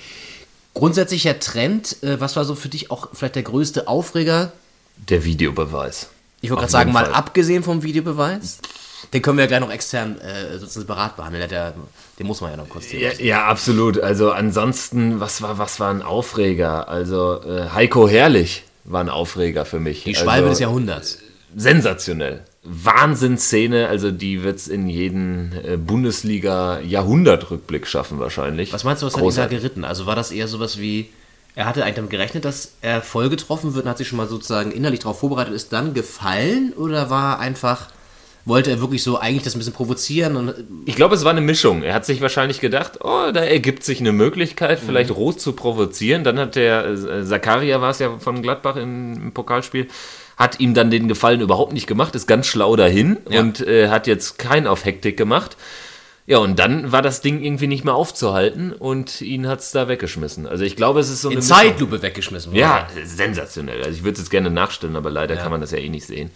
Grundsätzlicher 0.73 1.39
Trend, 1.39 2.01
äh, 2.03 2.19
was 2.19 2.35
war 2.35 2.45
so 2.45 2.55
für 2.55 2.69
dich 2.69 2.91
auch 2.91 3.09
vielleicht 3.13 3.35
der 3.35 3.43
größte 3.43 3.87
Aufreger? 3.87 4.51
Der 4.97 5.23
Videobeweis. 5.23 6.09
Ich 6.41 6.49
wollte 6.49 6.61
gerade 6.61 6.71
sagen, 6.71 6.91
mal 6.91 7.05
Fall. 7.05 7.13
abgesehen 7.13 7.63
vom 7.63 7.83
Videobeweis. 7.83 8.59
Den 9.13 9.21
können 9.21 9.37
wir 9.37 9.45
ja 9.45 9.47
gleich 9.47 9.59
noch 9.61 9.71
extern 9.71 10.19
äh, 10.19 10.53
sozusagen 10.53 10.81
separat 10.81 11.17
behandeln. 11.17 11.49
Der, 11.49 11.73
den 12.17 12.27
muss 12.27 12.41
man 12.41 12.51
ja 12.51 12.57
noch 12.57 12.69
kurz 12.69 12.91
Ja, 12.91 13.11
ja, 13.13 13.45
absolut. 13.45 13.99
Also 13.99 14.31
ansonsten, 14.31 15.19
was 15.19 15.41
war, 15.41 15.57
was 15.57 15.79
war 15.79 15.89
ein 15.89 16.01
Aufreger? 16.01 16.89
Also 16.89 17.41
äh, 17.43 17.69
Heiko 17.73 18.07
Herrlich 18.07 18.63
war 18.83 19.01
ein 19.01 19.09
Aufreger 19.09 19.65
für 19.65 19.79
mich. 19.79 20.03
Die 20.03 20.15
Schwalbe 20.15 20.47
also, 20.47 20.49
des 20.49 20.59
Jahrhunderts. 20.59 21.19
Sensationell. 21.55 22.41
Wahnsinnsszene, 22.63 23.87
also 23.87 24.11
die 24.11 24.43
wird 24.43 24.57
es 24.57 24.67
in 24.67 24.89
jeden 24.89 25.53
äh, 25.65 25.77
Bundesliga-Jahrhundertrückblick 25.77 27.87
schaffen 27.87 28.19
wahrscheinlich. 28.19 28.73
Was 28.73 28.83
meinst 28.83 29.01
du, 29.01 29.05
was 29.07 29.13
hat 29.13 29.19
ihn 29.19 29.21
da 29.21 29.25
Großartig. 29.25 29.57
geritten? 29.59 29.85
Also 29.85 30.05
war 30.05 30.15
das 30.15 30.31
eher 30.31 30.47
sowas 30.47 30.79
wie, 30.79 31.09
er 31.55 31.65
hatte 31.65 31.83
eigentlich 31.83 31.95
damit 31.95 32.11
gerechnet, 32.11 32.45
dass 32.45 32.73
er 32.81 33.01
voll 33.01 33.29
getroffen 33.29 33.73
wird 33.75 33.85
und 33.85 33.89
hat 33.91 33.97
sich 33.97 34.07
schon 34.07 34.17
mal 34.17 34.27
sozusagen 34.27 34.71
innerlich 34.71 34.99
darauf 34.99 35.19
vorbereitet, 35.19 35.53
ist 35.53 35.73
dann 35.73 35.93
gefallen 35.93 36.73
oder 36.75 37.09
war 37.09 37.39
einfach, 37.39 37.87
wollte 38.45 38.71
er 38.71 38.81
wirklich 38.81 39.03
so 39.03 39.17
eigentlich 39.19 39.43
das 39.43 39.55
ein 39.55 39.59
bisschen 39.59 39.73
provozieren 39.73 40.35
und 40.35 40.53
Ich 40.85 40.95
glaube, 40.95 41.15
es 41.15 41.23
war 41.23 41.31
eine 41.31 41.41
Mischung. 41.41 41.83
Er 41.83 41.93
hat 41.93 42.05
sich 42.05 42.21
wahrscheinlich 42.21 42.59
gedacht, 42.59 42.99
oh, 43.03 43.31
da 43.33 43.41
ergibt 43.41 43.83
sich 43.83 43.99
eine 43.99 44.11
Mhm. 44.11 44.17
Möglichkeit, 44.17 44.79
vielleicht 44.79 45.11
Rot 45.11 45.39
zu 45.39 45.53
provozieren. 45.53 46.23
Dann 46.23 46.39
hat 46.39 46.55
der, 46.55 46.85
äh, 46.85 47.25
Zakaria 47.25 47.81
war 47.81 47.91
es 47.91 47.99
ja 47.99 48.17
von 48.19 48.41
Gladbach 48.41 48.75
im, 48.75 49.13
im 49.13 49.31
Pokalspiel, 49.33 49.87
hat 50.39 50.59
ihm 50.59 50.73
dann 50.73 50.89
den 50.89 51.07
Gefallen 51.07 51.41
überhaupt 51.41 51.73
nicht 51.73 51.85
gemacht, 51.85 52.15
ist 52.15 52.25
ganz 52.25 52.47
schlau 52.47 52.75
dahin 52.75 53.17
Ja. 53.29 53.41
und 53.41 53.59
äh, 53.61 53.89
hat 53.89 54.07
jetzt 54.07 54.39
kein 54.39 54.65
auf 54.65 54.85
Hektik 54.85 55.17
gemacht. 55.17 55.55
Ja, 56.25 56.37
und 56.37 56.59
dann 56.59 56.91
war 56.91 57.01
das 57.01 57.21
Ding 57.21 57.43
irgendwie 57.43 57.65
nicht 57.67 57.83
mehr 57.85 57.95
aufzuhalten 57.95 58.71
und 58.71 59.19
ihn 59.21 59.47
hat 59.47 59.59
es 59.61 59.71
da 59.71 59.87
weggeschmissen. 59.87 60.45
Also 60.47 60.63
ich 60.63 60.75
glaube, 60.75 60.99
es 60.99 61.09
ist 61.09 61.21
so 61.23 61.29
eine 61.29 61.39
in 61.39 61.39
Mischung. 61.39 61.57
Zeitlupe 61.57 62.01
weggeschmissen 62.03 62.51
wurde. 62.51 62.61
Ja, 62.61 62.87
sensationell. 63.03 63.79
Also 63.83 63.97
ich 63.97 64.03
würde 64.03 64.13
es 64.13 64.19
jetzt 64.19 64.29
gerne 64.29 64.49
nachstellen, 64.51 64.95
aber 64.95 65.09
leider 65.09 65.35
kann 65.37 65.51
man 65.51 65.59
das 65.59 65.71
ja 65.71 65.79
eh 65.79 65.89
nicht 65.89 66.05
sehen. 66.05 66.29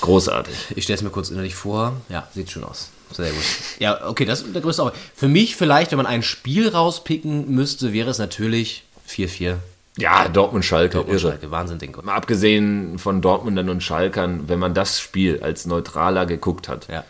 Großartig. 0.00 0.54
Ich 0.76 0.84
stelle 0.84 0.96
es 0.98 1.02
mir 1.02 1.10
kurz 1.10 1.30
innerlich 1.30 1.56
vor. 1.56 2.00
Ja, 2.08 2.28
sieht 2.34 2.50
schon 2.52 2.62
aus. 2.62 2.90
Sehr 3.10 3.30
gut. 3.30 3.42
Ja, 3.80 4.06
okay, 4.08 4.24
das 4.24 4.42
ist 4.42 4.54
der 4.54 4.62
größte 4.62 4.82
Aufwand. 4.82 4.98
Für 5.16 5.28
mich 5.28 5.56
vielleicht, 5.56 5.90
wenn 5.90 5.96
man 5.96 6.06
ein 6.06 6.22
Spiel 6.22 6.68
rauspicken 6.68 7.50
müsste, 7.52 7.92
wäre 7.92 8.10
es 8.10 8.18
natürlich 8.18 8.84
4-4. 9.10 9.56
Ja, 9.98 10.28
Dortmund 10.28 10.64
irre. 10.70 11.18
Schalke, 11.18 11.50
Wahnsinn-Ding. 11.50 11.96
Mal 12.02 12.14
abgesehen 12.14 12.98
von 12.98 13.20
Dortmundern 13.20 13.68
und 13.68 13.82
Schalkern, 13.82 14.44
wenn 14.48 14.58
man 14.58 14.72
das 14.74 15.00
Spiel 15.00 15.40
als 15.42 15.66
Neutraler 15.66 16.24
geguckt 16.26 16.68
hat, 16.68 16.86
Ja. 16.88 17.04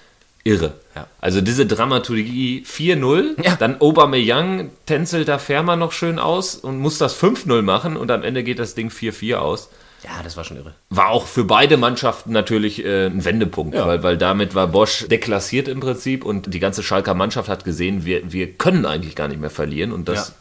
irre. 0.45 0.73
Ja. 0.97 1.07
Also 1.21 1.41
diese 1.43 1.67
Dramaturgie 1.67 2.63
4-0, 2.65 3.37
Ja. 3.45 3.57
dann 3.57 3.81
Aubameyang 3.81 4.71
tänzelt 4.87 5.29
da 5.29 5.39
Fermer 5.39 5.77
noch 5.77 5.93
schön 5.93 6.19
aus 6.19 6.55
und 6.55 6.79
muss 6.79 6.99
das 6.99 7.15
5-0 7.15 7.63
machen 7.63 7.97
und 7.97 8.11
am 8.11 8.23
Ende 8.23 8.43
geht 8.43 8.59
das 8.59 8.75
Ding 8.75 8.91
4-4 8.91 9.37
aus. 9.41 9.69
Ja, 10.05 10.23
das 10.23 10.37
war 10.37 10.45
schon 10.45 10.57
irre. 10.59 10.75
War 10.91 11.09
auch 11.09 11.27
für 11.27 11.43
beide 11.45 11.77
Mannschaften 11.77 12.31
natürlich 12.33 12.85
äh, 12.85 13.07
ein 13.07 13.25
Wendepunkt, 13.25 13.75
Ja. 13.75 13.87
weil, 13.87 14.03
weil 14.05 14.17
damit 14.17 14.55
war 14.55 14.69
Bosch 14.69 15.07
deklassiert 15.11 15.67
im 15.67 15.81
Prinzip 15.81 16.25
und 16.25 16.55
die 16.55 16.61
ganze 16.61 16.83
Schalker 16.85 17.15
Mannschaft 17.15 17.49
hat 17.49 17.65
gesehen, 17.65 18.05
wir, 18.05 18.33
wir 18.33 18.53
können 18.55 18.87
eigentlich 18.87 19.17
gar 19.17 19.27
nicht 19.29 19.41
mehr 19.41 19.51
verlieren 19.51 19.91
und 19.93 20.09
das 20.09 20.29
Ja. 20.29 20.35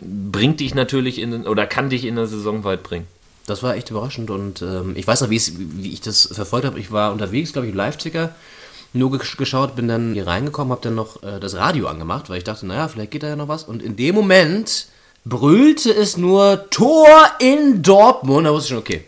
Bringt 0.00 0.60
dich 0.60 0.74
natürlich 0.74 1.18
in 1.18 1.46
oder 1.46 1.66
kann 1.66 1.90
dich 1.90 2.04
in 2.04 2.16
der 2.16 2.26
Saison 2.26 2.64
weit 2.64 2.82
bringen. 2.82 3.06
Das 3.46 3.62
war 3.62 3.76
echt 3.76 3.90
überraschend 3.90 4.30
und 4.30 4.62
ähm, 4.62 4.94
ich 4.96 5.06
weiß 5.06 5.20
noch, 5.20 5.30
wie 5.30 5.40
wie 5.76 5.92
ich 5.92 6.00
das 6.00 6.28
verfolgt 6.32 6.66
habe. 6.66 6.80
Ich 6.80 6.90
war 6.92 7.12
unterwegs, 7.12 7.52
glaube 7.52 7.66
ich, 7.66 7.72
im 7.72 7.76
Live-Ticker, 7.76 8.34
nur 8.94 9.10
gesch- 9.10 9.36
geschaut, 9.36 9.76
bin 9.76 9.86
dann 9.88 10.14
hier 10.14 10.26
reingekommen, 10.26 10.70
habe 10.72 10.80
dann 10.82 10.94
noch 10.94 11.22
äh, 11.22 11.38
das 11.40 11.54
Radio 11.54 11.86
angemacht, 11.88 12.30
weil 12.30 12.38
ich 12.38 12.44
dachte, 12.44 12.66
naja, 12.66 12.88
vielleicht 12.88 13.10
geht 13.10 13.22
da 13.22 13.28
ja 13.28 13.36
noch 13.36 13.48
was. 13.48 13.64
Und 13.64 13.82
in 13.82 13.96
dem 13.96 14.14
Moment 14.14 14.86
brüllte 15.26 15.92
es 15.94 16.16
nur 16.16 16.70
Tor 16.70 17.06
in 17.38 17.82
Dortmund. 17.82 18.46
Da 18.46 18.52
wusste 18.52 18.66
ich 18.66 18.70
schon, 18.70 18.78
okay, 18.78 19.04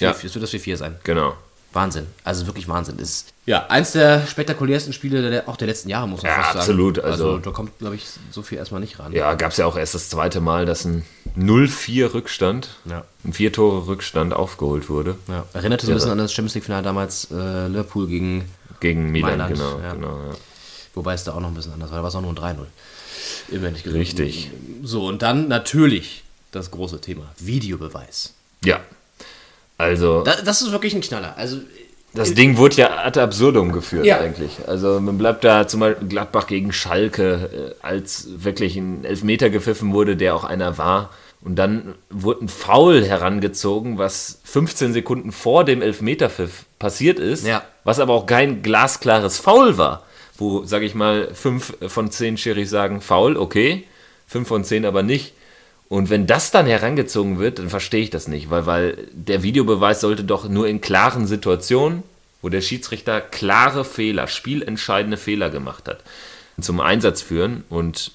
Ja. 0.00 0.10
es 0.10 0.22
wird 0.34 0.42
das 0.42 0.52
4-4 0.52 0.76
sein. 0.76 0.96
Genau. 1.04 1.34
Wahnsinn. 1.76 2.08
Also 2.24 2.46
wirklich 2.46 2.66
Wahnsinn. 2.66 2.98
Ist 2.98 3.32
ja 3.46 3.66
eins 3.68 3.92
der 3.92 4.26
spektakulärsten 4.26 4.92
Spiele 4.92 5.30
der, 5.30 5.48
auch 5.48 5.56
der 5.56 5.68
letzten 5.68 5.88
Jahre, 5.88 6.08
muss 6.08 6.22
man 6.22 6.30
Ja, 6.32 6.36
fast 6.38 6.48
sagen. 6.48 6.58
absolut, 6.58 6.98
also- 6.98 7.38
da 7.38 7.50
kommt, 7.52 7.78
glaube 7.78 7.94
ich, 7.94 8.04
so 8.32 8.42
viel 8.42 8.58
erstmal 8.58 8.80
nicht 8.80 8.98
ran. 8.98 9.12
Ja, 9.12 9.34
gab 9.34 9.52
es 9.52 9.58
ja 9.58 9.66
auch 9.66 9.76
erst 9.76 9.94
das 9.94 10.08
zweite 10.08 10.40
Mal, 10.40 10.66
dass 10.66 10.84
ein 10.84 11.04
0-4-Rückstand, 11.36 12.70
Ja. 12.86 13.04
ein 13.24 13.32
Vier-Tore-Rückstand 13.32 14.34
aufgeholt 14.34 14.88
wurde. 14.88 15.16
Ja. 15.28 15.44
Erinnerte 15.52 15.86
so 15.86 15.92
ein 15.92 15.96
bisschen 15.96 16.10
an 16.10 16.18
das 16.18 16.32
Champions 16.32 16.54
League-Finale 16.54 16.82
damals 16.82 17.28
äh, 17.30 17.68
Liverpool 17.68 18.06
gegen, 18.08 18.50
Gegen 18.80 19.10
Milan, 19.10 19.38
Mailand, 19.38 19.54
genau. 19.54 19.76
genau 19.92 20.18
wobei 20.94 21.14
es 21.14 21.24
da 21.24 21.32
auch 21.34 21.40
noch 21.40 21.48
ein 21.48 21.54
bisschen 21.54 21.72
anders 21.74 21.90
war. 21.90 21.98
Da 21.98 22.02
war 22.02 22.08
es 22.08 22.14
auch 22.14 22.22
nur 22.22 22.32
ein 22.32 22.36
3-0. 22.36 22.66
Inwendig 23.48 23.82
gesagt. 23.84 24.00
Richtig. 24.00 24.50
So, 24.82 25.06
und 25.06 25.22
dann 25.22 25.46
natürlich 25.48 26.24
das 26.52 26.70
große 26.70 27.00
Thema: 27.00 27.24
Videobeweis. 27.38 28.32
ja. 28.64 28.80
Also, 29.78 30.22
Da, 30.22 30.36
das 30.44 30.62
ist 30.62 30.72
wirklich 30.72 30.94
ein 30.94 31.00
Knaller. 31.00 31.36
Also, 31.36 31.58
das 32.14 32.32
Ding 32.32 32.56
wurde 32.56 32.76
ja 32.76 32.96
ad 33.04 33.20
absurdum 33.20 33.72
geführt 33.72 34.06
Ja. 34.06 34.18
eigentlich. 34.20 34.52
Also 34.66 35.00
man 35.00 35.18
bleibt 35.18 35.44
da 35.44 35.68
zum 35.68 35.80
Beispiel 35.80 36.08
Gladbach 36.08 36.46
gegen 36.46 36.72
Schalke, 36.72 37.74
äh, 37.82 37.86
als 37.86 38.26
wirklich 38.42 38.76
ein 38.76 39.04
Elfmeter 39.04 39.50
gepfiffen 39.50 39.92
wurde, 39.92 40.16
der 40.16 40.34
auch 40.34 40.44
einer 40.44 40.78
war. 40.78 41.10
Und 41.42 41.56
dann 41.56 41.94
wurde 42.08 42.46
ein 42.46 42.48
Foul 42.48 43.04
herangezogen, 43.04 43.98
was 43.98 44.40
15 44.44 44.94
Sekunden 44.94 45.30
vor 45.30 45.64
dem 45.64 45.82
Elfmeterpfiff 45.82 46.64
passiert 46.78 47.18
ist, 47.18 47.46
Ja. 47.46 47.62
was 47.84 48.00
aber 48.00 48.14
auch 48.14 48.24
kein 48.26 48.62
glasklares 48.62 49.36
Foul 49.38 49.76
war. 49.76 50.02
Wo, 50.38 50.64
sage 50.64 50.86
ich 50.86 50.94
mal, 50.94 51.28
fünf 51.34 51.74
von 51.86 52.10
zehn 52.10 52.38
Schiris 52.38 52.70
sagen 52.70 53.02
Foul, 53.02 53.36
okay, 53.36 53.84
fünf 54.26 54.48
von 54.48 54.64
zehn 54.64 54.86
aber 54.86 55.02
nicht. 55.02 55.34
Und 55.88 56.10
wenn 56.10 56.26
das 56.26 56.50
dann 56.50 56.66
herangezogen 56.66 57.38
wird, 57.38 57.58
dann 57.58 57.70
verstehe 57.70 58.02
ich 58.02 58.10
das 58.10 58.26
nicht, 58.26 58.50
weil, 58.50 58.66
weil 58.66 59.08
der 59.12 59.42
Videobeweis 59.42 60.00
sollte 60.00 60.24
doch 60.24 60.48
nur 60.48 60.66
in 60.66 60.80
klaren 60.80 61.26
Situationen, 61.26 62.02
wo 62.42 62.48
der 62.48 62.60
Schiedsrichter 62.60 63.20
klare 63.20 63.84
Fehler, 63.84 64.26
spielentscheidende 64.26 65.16
Fehler 65.16 65.50
gemacht 65.50 65.88
hat, 65.88 66.02
zum 66.60 66.80
Einsatz 66.80 67.22
führen. 67.22 67.64
Und 67.68 68.10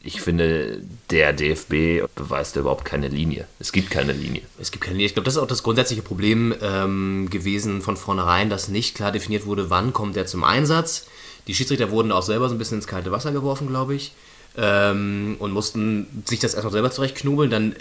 ich 0.00 0.20
finde, 0.20 0.80
der 1.10 1.32
DFB 1.32 2.08
beweist 2.14 2.56
überhaupt 2.56 2.84
keine 2.84 3.08
Linie. 3.08 3.46
Es 3.58 3.72
gibt 3.72 3.90
keine 3.90 4.12
Linie. 4.12 4.42
Es 4.60 4.70
gibt 4.70 4.84
keine 4.84 5.02
Ich 5.02 5.14
glaube, 5.14 5.24
das 5.24 5.34
ist 5.34 5.40
auch 5.40 5.48
das 5.48 5.62
grundsätzliche 5.62 6.02
Problem 6.02 6.54
ähm, 6.62 7.28
gewesen 7.30 7.82
von 7.82 7.96
vornherein, 7.96 8.48
dass 8.48 8.68
nicht 8.68 8.94
klar 8.94 9.10
definiert 9.10 9.44
wurde, 9.44 9.70
wann 9.70 9.92
kommt 9.92 10.14
der 10.16 10.26
zum 10.26 10.44
Einsatz. 10.44 11.06
Die 11.48 11.54
Schiedsrichter 11.54 11.90
wurden 11.90 12.12
auch 12.12 12.22
selber 12.22 12.48
so 12.48 12.54
ein 12.54 12.58
bisschen 12.58 12.78
ins 12.78 12.86
kalte 12.86 13.10
Wasser 13.10 13.32
geworfen, 13.32 13.68
glaube 13.68 13.94
ich, 13.94 14.12
ähm, 14.56 15.36
und 15.38 15.52
mussten 15.52 16.06
sich 16.26 16.40
das 16.40 16.54
erstmal 16.54 16.72
selber 16.72 16.90
zurechtknobeln. 16.90 17.50
Dann 17.50 17.76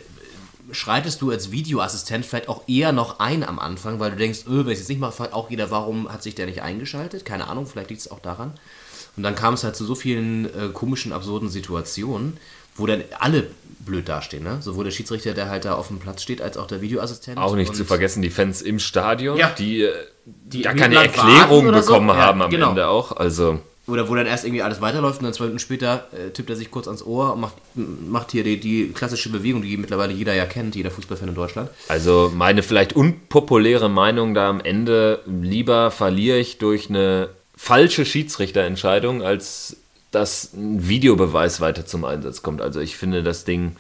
schreitest 0.72 1.22
du 1.22 1.32
als 1.32 1.52
Videoassistent 1.52 2.26
vielleicht 2.26 2.50
auch 2.50 2.64
eher 2.68 2.92
noch 2.92 3.20
ein 3.20 3.44
am 3.44 3.58
Anfang, 3.60 4.00
weil 4.00 4.12
du 4.12 4.18
denkst, 4.18 4.42
öh, 4.48 4.66
wenn 4.66 4.68
ich 4.68 4.74
es 4.74 4.80
jetzt 4.80 4.90
nicht 4.90 5.00
mache, 5.00 5.14
fragt 5.14 5.34
auch 5.34 5.50
jeder, 5.50 5.72
warum 5.72 6.12
hat 6.12 6.24
sich 6.24 6.36
der 6.36 6.46
nicht 6.46 6.62
eingeschaltet? 6.62 7.24
Keine 7.26 7.48
Ahnung, 7.48 7.66
vielleicht 7.68 7.90
liegt 7.90 8.02
es 8.02 8.12
auch 8.12 8.20
daran. 8.20 8.52
Und 9.16 9.24
dann 9.24 9.34
kam 9.36 9.54
es 9.56 9.64
halt 9.64 9.76
zu 9.76 9.86
so 9.86 9.96
vielen 9.96 10.46
äh, 10.46 10.68
komischen, 10.74 11.12
absurden 11.14 11.50
Situationen, 11.50 12.38
wo 12.76 12.86
dann 12.86 13.04
alle 13.20 13.48
blöd 13.80 14.08
dastehen. 14.10 14.44
Ne? 14.44 14.58
Sowohl 14.62 14.84
der 14.84 14.92
Schiedsrichter, 14.92 15.34
der 15.34 15.50
halt 15.50 15.66
da 15.66 15.74
auf 15.76 15.88
dem 15.88 15.98
Platz 16.00 16.22
steht, 16.22 16.42
als 16.42 16.58
auch 16.58 16.68
der 16.68 16.82
Videoassistent. 16.82 17.38
Auch 17.38 17.56
nicht 17.56 17.76
zu 17.76 17.86
vergessen, 17.86 18.22
die 18.22 18.30
Fans 18.30 18.62
im 18.62 18.78
Stadion, 18.80 19.38
Ja. 19.38 19.50
die, 19.58 19.84
äh, 19.84 19.94
Die 20.26 20.62
gar 20.62 20.74
im 20.74 20.80
keine 20.80 20.96
Erklärung 20.98 21.66
oder 21.68 21.82
so. 21.82 21.94
bekommen 21.94 22.10
Ja, 22.10 22.16
haben 22.18 22.42
am 22.42 22.52
genau. 22.52 22.70
Ende 22.70 22.88
auch. 22.90 23.14
Also, 23.14 23.60
Oder 23.88 24.10
wo 24.10 24.15
dann 24.15 24.25
erst 24.27 24.44
irgendwie 24.44 24.62
alles 24.63 24.82
weiterläuft 24.82 25.20
und 25.20 25.24
dann 25.24 25.34
zwei 25.34 25.46
Minuten 25.46 25.60
später 25.60 26.08
äh, 26.12 26.32
tippt 26.32 26.50
er 26.50 26.58
sich 26.58 26.70
kurz 26.72 26.88
ans 26.88 27.01
Ohr 27.03 27.34
und 27.34 27.39
macht, 27.39 27.53
macht 27.75 28.32
hier 28.32 28.44
die, 28.44 28.60
die 28.60 28.89
klassische 28.94 29.29
Bewegung, 29.29 29.62
die 29.62 29.77
mittlerweile 29.77 30.12
jeder 30.13 30.34
ja 30.34 30.46
kennt, 30.46 30.75
jeder 30.75 30.91
Fußballfan 30.91 31.29
in 31.29 31.36
Deutschland. 31.36 31.70
Also 31.88 32.29
meine 32.36 32.63
vielleicht 32.63 32.94
unpopuläre 32.94 33.89
Meinung 33.89 34.34
da 34.34 34.50
am 34.50 34.60
Ende, 34.60 35.22
lieber 35.25 35.89
verliere 35.91 36.38
ich 36.38 36.58
durch 36.58 36.89
eine 36.89 37.29
falsche 37.56 38.06
Schiedsrichterentscheidung, 38.06 39.24
als 39.24 39.77
dass 40.12 40.53
ein 40.53 40.88
Videobeweis 40.88 41.62
weiter 41.62 41.86
zum 41.86 42.03
Einsatz 42.03 42.41
kommt. 42.41 42.62
Also 42.62 42.79
ich 42.82 42.98
finde 42.98 43.24
das 43.24 43.46
Ding, 43.46 43.75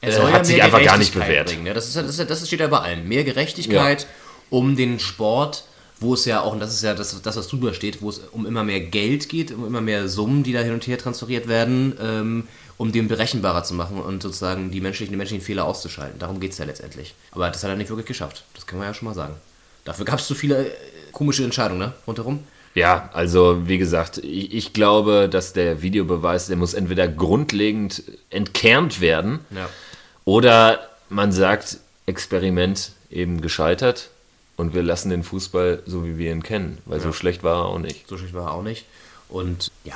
Äh, 0.00 0.12
hat 0.12 0.46
sich 0.46 0.56
mehr 0.56 0.64
einfach 0.66 0.82
gar 0.84 0.96
nicht 0.98 1.14
bewährt. 1.14 1.48
Bringen, 1.48 1.64
ne? 1.64 1.74
das, 1.74 1.88
ist, 1.88 1.96
ja- 1.96 2.02
das, 2.02 2.12
ist, 2.12 2.18
ja- 2.18 2.24
das 2.24 2.46
steht 2.46 2.60
ja 2.60 2.66
bei 2.68 2.78
allen. 2.80 3.08
Mehr 3.08 3.24
Gerechtigkeit 3.24 4.06
um 4.50 4.76
den 4.76 4.98
Sport, 5.00 5.64
wo 6.00 6.14
es 6.14 6.24
ja 6.24 6.40
auch, 6.42 6.52
und 6.52 6.60
das 6.60 6.72
ist 6.72 6.82
ja 6.82 6.94
das, 6.94 7.20
das 7.22 7.36
was 7.36 7.48
drüber 7.48 7.74
steht, 7.74 8.00
wo 8.02 8.08
es 8.10 8.18
um 8.32 8.46
immer 8.46 8.62
mehr 8.64 8.80
Geld 8.80 9.28
geht, 9.28 9.50
um 9.52 9.66
immer 9.66 9.80
mehr 9.80 10.08
Summen, 10.08 10.42
die 10.44 10.52
da 10.52 10.60
hin 10.60 10.72
und 10.72 10.86
her 10.86 10.98
transferiert 10.98 11.48
werden, 11.48 11.96
ähm, 12.00 12.48
um 12.76 12.92
den 12.92 13.08
berechenbarer 13.08 13.64
zu 13.64 13.74
machen 13.74 14.00
und 14.00 14.22
sozusagen 14.22 14.70
die 14.70 14.80
menschlichen, 14.80 15.12
die 15.12 15.16
menschlichen 15.16 15.44
Fehler 15.44 15.64
auszuschalten. 15.64 16.18
Darum 16.20 16.38
geht 16.38 16.52
es 16.52 16.58
ja 16.58 16.64
letztendlich. 16.64 17.14
Aber 17.32 17.50
das 17.50 17.62
hat 17.64 17.70
er 17.70 17.76
nicht 17.76 17.90
wirklich 17.90 18.06
geschafft. 18.06 18.44
Das 18.54 18.66
kann 18.66 18.78
man 18.78 18.86
ja 18.86 18.94
schon 18.94 19.08
mal 19.08 19.14
sagen. 19.14 19.34
Dafür 19.84 20.04
gab 20.04 20.20
es 20.20 20.26
zu 20.28 20.34
viele 20.36 20.68
äh, 20.68 20.70
komische 21.10 21.42
Entscheidungen, 21.42 21.80
ne? 21.80 21.92
Rundherum. 22.06 22.44
ja, 22.74 23.10
also 23.12 23.66
wie 23.66 23.78
gesagt, 23.78 24.18
ich, 24.18 24.54
ich 24.54 24.72
glaube, 24.72 25.28
dass 25.28 25.52
der 25.52 25.82
Videobeweis, 25.82 26.46
der 26.46 26.56
muss 26.56 26.74
entweder 26.74 27.08
grundlegend 27.08 28.04
entkernt 28.30 29.00
werden 29.00 29.40
Ja. 29.50 29.68
oder 30.24 30.78
man 31.08 31.32
sagt, 31.32 31.78
Experiment 32.06 32.92
eben 33.10 33.40
gescheitert 33.40 34.10
und 34.58 34.74
wir 34.74 34.82
lassen 34.82 35.08
den 35.08 35.22
Fußball 35.22 35.82
so, 35.86 36.04
wie 36.04 36.18
wir 36.18 36.30
ihn 36.32 36.42
kennen, 36.42 36.78
weil 36.84 37.00
so 37.00 37.12
schlecht 37.12 37.42
war 37.42 37.62
er 37.62 37.64
auch 37.66 37.78
nicht. 37.78 38.06
So 38.08 38.18
schlecht 38.18 38.34
war 38.34 38.48
er 38.48 38.52
auch 38.52 38.62
nicht. 38.62 38.84
Und 39.30 39.70
ja, 39.84 39.94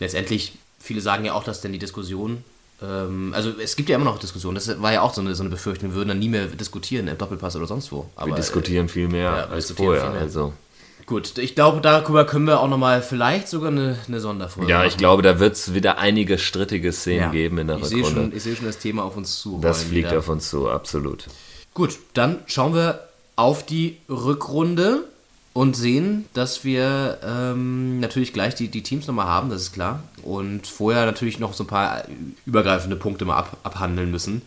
letztendlich, 0.00 0.54
viele 0.80 1.00
sagen 1.00 1.24
ja 1.24 1.34
auch, 1.34 1.44
dass 1.44 1.60
denn 1.60 1.72
die 1.72 1.78
Diskussion, 1.78 2.42
ähm, 2.82 3.32
also 3.34 3.50
es 3.62 3.76
gibt 3.76 3.88
ja 3.88 3.96
immer 3.96 4.04
noch 4.06 4.18
Diskussionen, 4.18 4.54
das 4.54 4.80
war 4.80 4.92
ja 4.92 5.02
auch 5.02 5.12
so 5.14 5.20
eine, 5.20 5.34
so 5.34 5.42
eine 5.42 5.50
Befürchtung, 5.50 5.90
wir 5.90 5.96
würden 5.96 6.08
dann 6.08 6.18
nie 6.18 6.28
mehr 6.30 6.46
diskutieren 6.46 7.06
im 7.06 7.18
Doppelpass 7.18 7.54
oder 7.54 7.66
sonst 7.66 7.92
wo. 7.92 8.08
Aber, 8.16 8.28
Wir 8.28 8.34
diskutieren 8.34 8.88
viel 8.88 9.08
mehr 9.08 9.24
ja, 9.30 9.46
als 9.46 9.70
vorher. 9.72 10.10
mehr. 10.10 10.20
Also. 10.22 10.54
Äh, 11.02 11.04
gut, 11.04 11.36
ich 11.36 11.54
glaube, 11.54 11.82
darüber 11.82 12.24
können 12.24 12.46
wir 12.46 12.60
auch 12.60 12.68
nochmal 12.68 13.02
vielleicht 13.02 13.48
sogar 13.48 13.70
eine, 13.70 13.98
eine 14.08 14.20
Sonderfolge 14.20 14.70
Ja, 14.70 14.78
machen. 14.78 14.88
ich 14.88 14.96
glaube, 14.96 15.22
da 15.22 15.38
wird 15.38 15.54
es 15.54 15.74
wieder 15.74 15.98
einige 15.98 16.38
strittige 16.38 16.92
Szenen 16.92 17.20
Ja. 17.24 17.30
geben 17.30 17.58
in 17.58 17.66
der 17.66 17.76
ich 17.78 17.84
sehe 17.86 18.04
schon, 18.06 18.34
ich 18.34 18.42
sehe 18.42 18.56
schon 18.56 18.66
das 18.66 18.78
Thema 18.78 19.04
auf 19.04 19.16
uns 19.18 19.38
zu. 19.40 19.58
Das 19.60 19.82
fliegt 19.84 20.08
wieder. 20.08 20.18
auf 20.20 20.28
uns 20.30 20.48
zu, 20.48 20.68
absolut. 20.70 21.26
Gut, 21.74 21.98
dann 22.14 22.38
schauen 22.46 22.74
wir 22.74 23.05
auf 23.36 23.64
die 23.64 23.98
Rückrunde 24.08 25.04
und 25.52 25.74
sehen, 25.74 26.26
dass 26.34 26.64
wir 26.64 27.18
ähm, 27.24 28.00
natürlich 28.00 28.32
gleich 28.32 28.54
die, 28.54 28.68
die 28.68 28.82
Teams 28.82 29.06
nochmal 29.06 29.26
haben, 29.26 29.48
das 29.48 29.62
ist 29.62 29.72
klar. 29.72 30.02
Und 30.22 30.66
vorher 30.66 31.06
natürlich 31.06 31.38
noch 31.38 31.54
so 31.54 31.64
ein 31.64 31.68
paar 31.68 32.04
übergreifende 32.44 32.96
Punkte 32.96 33.24
mal 33.24 33.38
ab, 33.38 33.56
abhandeln 33.62 34.10
müssen. 34.10 34.42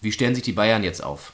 Wie 0.00 0.12
stellen 0.12 0.34
sich 0.34 0.44
die 0.44 0.52
Bayern 0.52 0.84
jetzt 0.84 1.02
auf? 1.02 1.32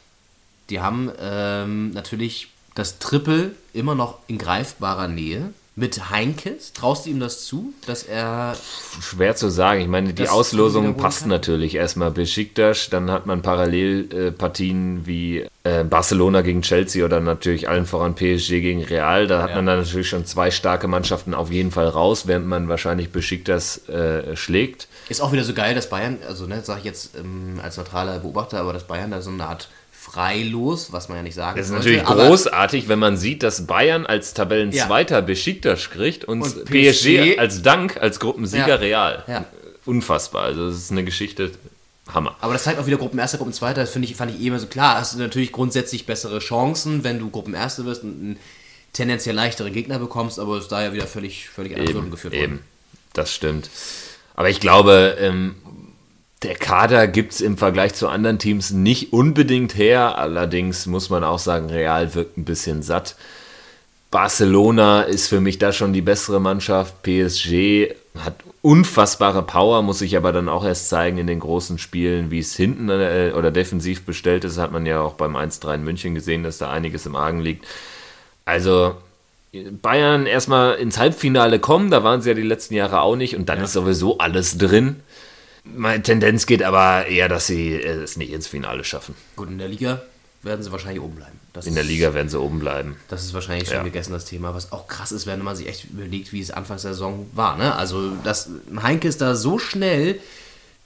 Die 0.71 0.81
haben 0.81 1.11
ähm, 1.21 1.90
natürlich 1.90 2.49
das 2.75 2.99
Triple 2.99 3.52
immer 3.73 3.95
noch 3.95 4.19
in 4.26 4.38
greifbarer 4.38 5.09
Nähe. 5.09 5.52
Mit 5.76 6.11
Heinkes, 6.11 6.73
traust 6.73 7.04
du 7.04 7.11
ihm 7.11 7.19
das 7.19 7.45
zu, 7.47 7.75
dass 7.87 8.04
er 8.04 8.57
Schwer 9.00 9.35
zu 9.35 9.50
sagen. 9.50 9.81
Ich 9.81 9.88
meine, 9.88 10.14
die 10.14 10.28
Auslosung 10.28 10.97
passt 10.97 11.23
kann? 11.23 11.31
natürlich. 11.31 11.75
Erstmal 11.75 12.12
Besiktas, 12.12 12.90
dann 12.90 13.11
hat 13.11 13.26
man 13.26 13.43
Parallelpartien 13.43 15.00
äh, 15.02 15.07
wie 15.07 15.47
Barcelona 15.88 16.42
gegen 16.42 16.61
Chelsea 16.61 17.02
oder 17.04 17.21
natürlich 17.21 17.71
allen 17.71 17.87
voran 17.87 18.14
PSG 18.14 18.61
gegen 18.61 18.85
Real. 18.85 19.26
Da 19.26 19.40
hat 19.42 19.50
Ja. 19.50 19.56
man 19.56 19.64
dann 19.66 19.78
natürlich 19.80 20.11
schon 20.11 20.26
zwei 20.26 20.50
starke 20.50 20.88
Mannschaften 20.88 21.33
auf 21.33 21.50
jeden 21.50 21.71
Fall 21.71 21.88
raus, 21.88 22.26
während 22.26 22.47
man 22.47 22.68
wahrscheinlich 22.68 23.11
Besiktas 23.11 23.88
äh, 23.88 24.37
schlägt. 24.37 24.88
Ist 25.09 25.23
auch 25.23 25.33
wieder 25.33 25.42
so 25.44 25.54
geil, 25.54 25.75
dass 25.75 25.88
Bayern, 25.88 26.18
also 26.28 26.47
ne, 26.47 26.62
sage 26.62 26.80
ich 26.80 26.85
jetzt 26.85 27.16
ähm, 27.16 27.61
als 27.62 27.78
neutraler 27.78 28.18
Beobachter, 28.18 28.61
aber 28.61 28.75
dass 28.75 28.85
Bayern 28.87 29.11
da 29.11 29.23
so 29.23 29.30
eine 29.30 29.47
Art 29.47 29.68
Freilos, 29.90 30.92
was 30.92 31.09
man 31.09 31.16
ja 31.16 31.23
nicht 31.23 31.35
sagen 31.35 31.56
Das 31.56 31.66
ist 31.71 31.73
sollte, 31.73 31.97
natürlich 31.97 32.04
großartig, 32.28 32.88
wenn 32.88 32.99
man 32.99 33.16
sieht, 33.16 33.42
dass 33.42 33.66
Bayern 33.66 34.04
als 34.04 34.35
Tabellenzweiter 34.35 35.23
Besiktas 35.23 35.88
kriegt 35.88 36.26
und, 36.26 36.42
Und 36.42 36.64
PSG, 36.66 37.33
PSG 37.35 37.38
als 37.38 37.62
Dank, 37.62 37.97
als 37.99 38.21
Gruppensieger 38.21 38.68
Ja. 38.68 38.75
Real. 38.75 39.25
Ja. 39.26 39.44
Unfassbar. 39.87 40.42
Also 40.44 40.66
das 40.66 40.76
ist 40.76 40.90
eine 40.92 41.04
Geschichte, 41.04 41.52
Hammer. 42.12 42.37
Aber 42.40 42.52
das 42.52 42.64
zeigt 42.64 42.78
auch 42.78 42.87
wieder 42.87 42.99
Gruppenerster, 42.99 43.38
Gruppenzweiter, 43.38 43.80
das 43.80 43.90
finde 43.90 44.08
ich, 44.08 44.16
fand 44.16 44.34
ich 44.34 44.40
eh 44.40 44.49
immer 44.49 44.58
so 44.58 44.66
klar. 44.66 44.99
Hast 44.99 45.14
du 45.14 45.18
natürlich 45.18 45.52
grundsätzlich 45.52 46.06
bessere 46.06 46.38
Chancen, 46.38 47.02
wenn 47.02 47.18
du 47.18 47.30
Gruppenerster 47.30 47.84
wirst 47.87 48.02
und 48.02 48.20
einen 48.20 48.38
tendenziell 48.92 49.34
leichteren 49.34 49.73
Gegner 49.73 49.99
bekommst, 49.99 50.38
aber 50.38 50.56
es 50.56 50.64
ist 50.64 50.73
da 50.73 50.82
ja 50.82 50.92
wieder 50.92 51.06
völlig, 51.06 51.49
völlig 51.49 51.75
an 51.75 51.80
Absurdum 51.80 52.02
Eben, 52.04 52.11
geführt 52.11 52.34
eben. 52.34 52.61
Das 53.12 53.32
stimmt. 53.32 53.70
Aber 54.34 54.50
ich 54.50 54.61
glaube, 54.61 55.16
ähm, 55.18 55.54
der 56.42 56.56
Kader 56.56 57.08
gibt 57.08 57.32
es 57.32 57.40
im 57.40 57.56
Vergleich 57.56 57.94
zu 57.94 58.08
anderen 58.08 58.38
Teams 58.38 58.70
nicht 58.70 59.12
unbedingt 59.12 59.76
her. 59.76 60.18
Allerdings 60.18 60.87
muss 60.87 61.08
man 61.08 61.25
auch 61.25 61.38
sagen, 61.38 61.70
Real 61.70 62.14
wirkt 62.14 62.37
ein 62.37 62.44
bisschen 62.44 62.82
satt. 62.82 63.16
Barcelona 64.14 65.02
ist 65.02 65.26
für 65.26 65.40
mich 65.40 65.59
da 65.59 65.73
schon 65.73 65.92
die 65.92 66.00
bessere 66.00 66.40
Mannschaft. 66.40 67.02
PSG 67.02 67.97
hat 68.16 68.37
unfassbare 68.62 69.42
Power, 69.42 69.83
muss 69.83 69.99
sich 69.99 70.16
aber 70.16 70.30
dann 70.30 70.49
auch 70.49 70.64
erst 70.64 70.88
zeigen 70.88 71.18
in 71.18 71.26
den 71.26 71.40
großen 71.40 71.78
Spielen, 71.78 72.30
wie 72.30 72.38
es 72.38 72.54
hinten 72.54 72.90
äh, 72.90 73.33
oder 73.37 73.50
defensiv 73.50 74.02
bestellt 74.04 74.44
ist. 74.44 74.56
Hat 74.56 74.71
man 74.71 74.87
ja 74.87 75.00
auch 75.00 75.14
beim 75.14 75.35
1-3 75.35 75.75
in 75.75 75.83
München 75.83 76.14
gesehen, 76.14 76.44
dass 76.44 76.59
da 76.59 76.71
einiges 76.71 77.06
im 77.06 77.16
Argen 77.16 77.40
liegt. 77.40 77.66
Also 78.44 78.94
Bayern 79.83 80.26
erstmal 80.26 80.76
ins 80.76 80.97
Halbfinale 80.97 81.59
kommen, 81.59 81.90
da 81.90 82.04
waren 82.04 82.23
sie 82.23 82.28
ja 82.28 82.37
die 82.37 82.42
letzten 82.42 82.75
Jahre 82.75 83.00
auch 83.00 83.16
nicht 83.16 83.35
und 83.35 83.49
dann 83.49 83.61
ist 83.61 83.73
sowieso 83.73 84.18
alles 84.18 84.59
drin. 84.59 85.00
Meine 85.64 86.04
Tendenz 86.04 86.47
geht 86.47 86.62
aber 86.62 87.06
eher, 87.09 87.28
dass 87.28 87.49
sie 87.49 87.75
es 87.75 88.16
nicht 88.16 88.33
ins 88.33 88.47
Finale 88.47 88.85
schaffen. 88.85 89.16
Gut, 89.35 89.49
in 89.49 89.59
der 89.59 89.66
Liga 89.66 90.02
werden 90.45 90.63
sie 90.63 90.71
wahrscheinlich 90.73 91.03
oben 91.03 91.17
bleiben. 91.17 91.39
Das 91.53 91.67
In 91.67 91.75
der 91.75 91.83
ist- 91.85 91.89
Liga 91.91 92.15
werden 92.15 92.29
sie 92.29 92.39
oben 92.41 92.59
bleiben. 92.61 92.97
Das 93.09 93.25
ist 93.25 93.35
wahrscheinlich 93.35 93.69
schon 93.69 93.79
Ja. 93.79 93.83
gegessen, 93.83 94.13
das 94.13 94.25
Thema. 94.25 94.55
Was 94.55 94.73
auch 94.73 94.87
krass 94.89 95.13
ist, 95.13 95.27
wenn 95.27 95.43
man 95.43 95.57
sich 95.57 95.69
echt 95.69 95.85
überlegt, 95.85 96.33
wie 96.33 96.41
es 96.41 96.51
Anfangs 96.51 96.83
der 96.83 96.93
Saison 96.93 97.27
war. 97.33 97.57
Ne? 97.57 97.75
Also, 97.75 98.11
dass 98.25 98.49
Heinke 98.83 99.09
es 99.09 99.17
da 99.19 99.35
so 99.35 99.59
schnell 99.59 100.19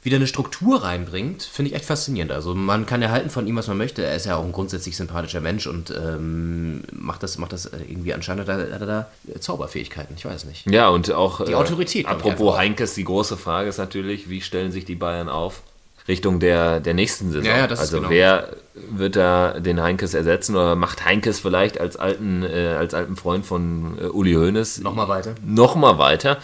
wieder 0.04 0.14
eine 0.16 0.28
Struktur 0.28 0.84
reinbringt, 0.84 1.42
finde 1.42 1.70
ich 1.70 1.74
echt 1.76 1.84
faszinierend. 1.84 2.30
Also, 2.30 2.54
man 2.54 2.86
kann 2.86 3.02
ja 3.02 3.08
halten 3.10 3.30
von 3.30 3.46
ihm, 3.48 3.56
was 3.56 3.66
man 3.66 3.76
möchte. 3.76 4.04
Er 4.04 4.14
ist 4.14 4.26
ja 4.26 4.36
auch 4.36 4.44
ein 4.44 4.52
grundsätzlich 4.52 4.96
sympathischer 4.96 5.40
Mensch 5.40 5.66
und 5.66 5.90
ähm, 5.90 6.84
macht, 6.92 7.22
das, 7.24 7.36
macht 7.36 7.52
das 7.52 7.66
äh, 7.66 7.78
irgendwie 7.88 8.14
anscheinend, 8.14 8.48
hat 8.48 8.58
er, 8.58 8.78
da 8.86 9.10
äh, 9.26 9.40
Zauberfähigkeiten. 9.40 10.14
Ich 10.16 10.24
weiß 10.24 10.44
nicht. 10.44 10.70
Ja, 10.70 10.88
und 10.88 11.10
auch. 11.10 11.44
Die 11.44 11.54
Autorität, 11.56 12.04
glaub 12.06 12.18
ich, 12.18 12.24
einfach 12.24 12.30
Apropos. 12.40 12.56
Heinkes, 12.58 12.94
die 12.94 13.04
große 13.04 13.36
Frage 13.36 13.68
ist 13.68 13.78
natürlich, 13.78 14.30
wie 14.30 14.40
stellen 14.40 14.70
sich 14.70 14.84
die 14.84 14.94
Bayern 14.94 15.28
auf 15.28 15.62
Richtung 16.08 16.40
der, 16.40 16.80
der 16.80 16.94
nächsten 16.94 17.30
Saison? 17.30 17.44
Ja, 17.44 17.58
ja, 17.58 17.66
das 17.66 17.78
ist 17.78 17.86
also, 17.86 17.98
genau. 17.98 18.10
wer 18.10 18.56
wird 18.90 19.16
da 19.16 19.60
den 19.60 19.80
Heinkes 19.80 20.14
ersetzen 20.14 20.56
oder 20.56 20.74
macht 20.74 21.04
Heinkes 21.04 21.40
vielleicht 21.40 21.80
als 21.80 21.96
alten, 21.96 22.42
äh, 22.42 22.74
als 22.78 22.94
alten 22.94 23.16
Freund 23.16 23.44
von 23.44 23.98
äh, 24.00 24.04
Uli 24.06 24.32
Hoeneß 24.32 24.80
Nochmal 24.80 25.08
weiter. 25.08 25.34
noch 25.44 25.74
mal 25.74 25.98
weiter? 25.98 26.38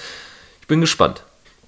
Ich 0.61 0.67
bin 0.67 0.81
gespannt. 0.81 1.23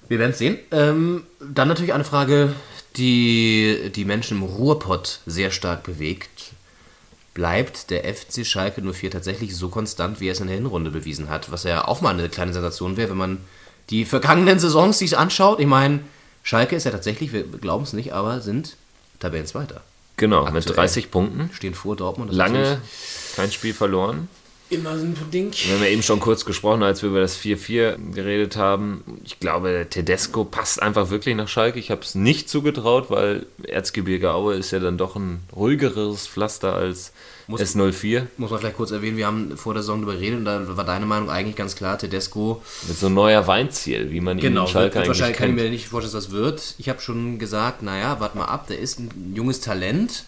Wir 0.07 0.19
werden 0.19 0.31
es 0.31 0.37
sehen. 0.37 0.57
Ähm, 0.71 1.23
dann 1.39 1.67
natürlich 1.67 1.93
eine 1.93 2.03
Frage, 2.03 2.53
die 2.95 3.91
die 3.93 4.05
Menschen 4.05 4.37
im 4.37 4.43
Ruhrpott 4.43 5.19
sehr 5.25 5.51
stark 5.51 5.83
bewegt. 5.83 6.51
Bleibt 7.33 7.91
der 7.91 8.03
FC 8.03 8.45
Schalke 8.45 8.81
04 8.81 9.11
tatsächlich 9.11 9.55
so 9.55 9.69
konstant, 9.69 10.19
wie 10.19 10.29
er 10.29 10.31
es 10.31 10.39
in 10.39 10.47
der 10.47 10.55
Hinrunde 10.55 10.89
bewiesen 10.89 11.29
hat? 11.29 11.51
Was 11.51 11.63
ja 11.63 11.87
auch 11.87 12.01
mal 12.01 12.13
eine 12.13 12.29
kleine 12.29 12.53
Sensation 12.53 12.97
wäre, 12.97 13.11
wenn 13.11 13.17
man 13.17 13.37
die 13.89 14.05
vergangenen 14.05 14.59
Saisons 14.59 14.99
sich 14.99 15.17
anschaut. 15.17 15.59
Ich 15.59 15.67
meine, 15.67 15.99
Schalke 16.47 16.77
ist 16.77 16.85
ja 16.85 16.91
tatsächlich, 16.91 17.33
wir 17.33 17.43
glauben 17.43 17.83
es 17.83 17.91
nicht, 17.91 18.13
aber 18.13 18.39
sind 18.39 18.77
Tabellenzweiter. 19.19 19.81
Genau, 20.15 20.45
mit 20.45 20.55
Aktuell. 20.55 20.77
30 20.77 21.11
Punkten. 21.11 21.49
Stehen 21.53 21.73
vor 21.73 21.97
Dortmund. 21.97 22.31
Lange 22.31 22.81
kein 23.35 23.51
Spiel 23.51 23.73
verloren. 23.73 24.29
Immer 24.69 24.97
so 24.97 25.05
ein 25.05 25.15
Ding. 25.31 25.53
Wir 25.53 25.75
haben 25.75 25.83
ja 25.83 25.89
eben 25.89 26.03
schon 26.03 26.19
kurz 26.19 26.43
gesprochen, 26.43 26.83
als 26.83 27.01
wir 27.01 27.09
über 27.09 27.21
das 27.21 27.37
4-4 27.37 27.95
geredet 28.13 28.57
haben. 28.57 29.01
Ich 29.23 29.39
glaube, 29.39 29.69
der 29.71 29.89
Tedesco 29.89 30.43
passt 30.43 30.81
einfach 30.81 31.09
wirklich 31.09 31.35
nach 31.37 31.47
Schalke. 31.47 31.79
Ich 31.79 31.89
habe 31.89 32.01
es 32.01 32.15
nicht 32.15 32.49
zugetraut, 32.49 33.09
weil 33.09 33.45
Erzgebirge 33.63 34.31
Aue 34.33 34.55
ist 34.55 34.71
ja 34.71 34.79
dann 34.79 34.97
doch 34.97 35.15
ein 35.15 35.39
ruhigeres 35.55 36.27
Pflaster 36.27 36.73
als 36.73 37.13
Muss- 37.47 37.61
S04. 37.61 38.23
Muss 38.35 38.49
man 38.51 38.59
vielleicht 38.59 38.75
kurz 38.75 38.91
erwähnen, 38.91 39.15
wir 39.15 39.25
haben 39.27 39.55
vor 39.55 39.73
der 39.73 39.83
Saison 39.83 40.01
darüber 40.01 40.15
geredet 40.19 40.39
und 40.39 40.45
da 40.45 40.75
war 40.75 40.83
deine 40.83 41.05
Meinung 41.05 41.29
eigentlich 41.29 41.55
ganz 41.55 41.77
klar, 41.77 41.97
Tedesco 41.97 42.61
Mit 42.89 42.97
so 42.97 43.05
ein 43.07 43.13
neuer 43.13 43.47
Weinziel, 43.47 44.11
wie 44.11 44.19
man 44.19 44.37
ihn 44.37 44.41
Genau, 44.41 44.63
in 44.65 44.67
Schalke 44.67 44.97
eigentlich 44.97 45.07
wahrscheinlich 45.07 45.37
kann 45.37 45.49
ich 45.51 45.55
kennt. 45.55 45.63
mir 45.65 45.71
nicht 45.71 45.87
vorstellen, 45.87 46.13
dass 46.13 46.25
das 46.25 46.33
wird. 46.33 46.75
Ich 46.77 46.89
habe 46.89 46.99
schon 46.99 47.39
gesagt, 47.39 47.83
naja, 47.83 48.17
warte 48.19 48.37
mal 48.37 48.45
ab, 48.45 48.67
der 48.67 48.79
ist 48.79 48.99
ein 48.99 49.31
junges 49.33 49.61
Talent. 49.61 50.25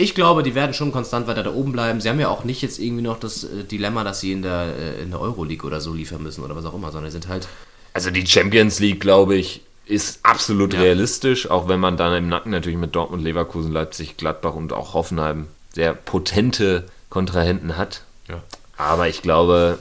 Ich 0.00 0.14
glaube, 0.14 0.44
die 0.44 0.54
werden 0.54 0.74
schon 0.74 0.92
konstant 0.92 1.26
weiter 1.26 1.42
da 1.42 1.52
oben 1.52 1.72
bleiben. 1.72 2.00
Sie 2.00 2.08
haben 2.08 2.20
ja 2.20 2.28
auch 2.28 2.44
nicht 2.44 2.62
jetzt 2.62 2.78
irgendwie 2.78 3.02
noch 3.02 3.18
das 3.18 3.42
äh, 3.42 3.64
Dilemma, 3.64 4.04
dass 4.04 4.20
sie 4.20 4.30
in 4.30 4.42
der, 4.42 4.66
äh, 4.78 5.02
in 5.02 5.10
der 5.10 5.20
Euroleague 5.20 5.66
oder 5.66 5.80
so 5.80 5.92
liefern 5.92 6.22
müssen 6.22 6.44
oder 6.44 6.54
was 6.54 6.64
auch 6.64 6.74
immer, 6.74 6.92
sondern 6.92 7.10
sie 7.10 7.16
sind 7.20 7.26
halt. 7.26 7.48
Also 7.94 8.10
die 8.12 8.24
Champions 8.24 8.78
League, 8.78 9.00
glaube 9.00 9.34
ich, 9.34 9.60
ist 9.86 10.20
absolut 10.22 10.72
Ja. 10.72 10.82
realistisch, 10.82 11.50
auch 11.50 11.66
wenn 11.66 11.80
man 11.80 11.96
dann 11.96 12.14
im 12.14 12.28
Nacken 12.28 12.52
natürlich 12.52 12.78
mit 12.78 12.94
Dortmund, 12.94 13.24
Leverkusen, 13.24 13.72
Leipzig, 13.72 14.16
Gladbach 14.16 14.54
und 14.54 14.72
auch 14.72 14.94
Hoffenheim 14.94 15.48
sehr 15.74 15.94
potente 15.94 16.84
Kontrahenten 17.10 17.76
hat. 17.76 18.02
Ja. 18.28 18.40
Aber 18.76 19.08
ich 19.08 19.20
glaube, 19.22 19.80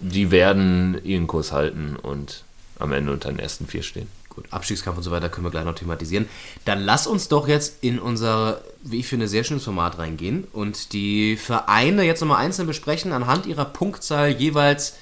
die 0.00 0.30
werden 0.30 0.96
ihren 1.02 1.26
Kurs 1.26 1.50
halten 1.50 1.96
und 2.00 2.44
am 2.78 2.92
Ende 2.92 3.10
unter 3.10 3.30
den 3.30 3.40
ersten 3.40 3.66
vier 3.66 3.82
stehen. 3.82 4.06
Gut, 4.36 4.44
Abstiegskampf 4.50 4.98
und 4.98 5.02
so 5.02 5.10
weiter 5.10 5.28
können 5.30 5.46
wir 5.46 5.50
gleich 5.50 5.64
noch 5.64 5.74
thematisieren. 5.74 6.28
Dann 6.64 6.84
lass 6.84 7.06
uns 7.08 7.26
doch 7.28 7.48
jetzt 7.48 7.82
in 7.82 7.98
unser, 7.98 8.60
wie 8.82 9.00
ich 9.00 9.06
finde, 9.08 9.26
sehr 9.28 9.42
schönes 9.44 9.64
Format 9.64 9.98
reingehen 9.98 10.46
und 10.52 10.92
die 10.92 11.36
Vereine 11.36 12.04
jetzt 12.04 12.20
nochmal 12.20 12.44
einzeln 12.44 12.66
besprechen, 12.68 13.12
anhand 13.12 13.46
ihrer 13.46 13.64
Punktzahl 13.64 14.28
jeweils 14.30 14.96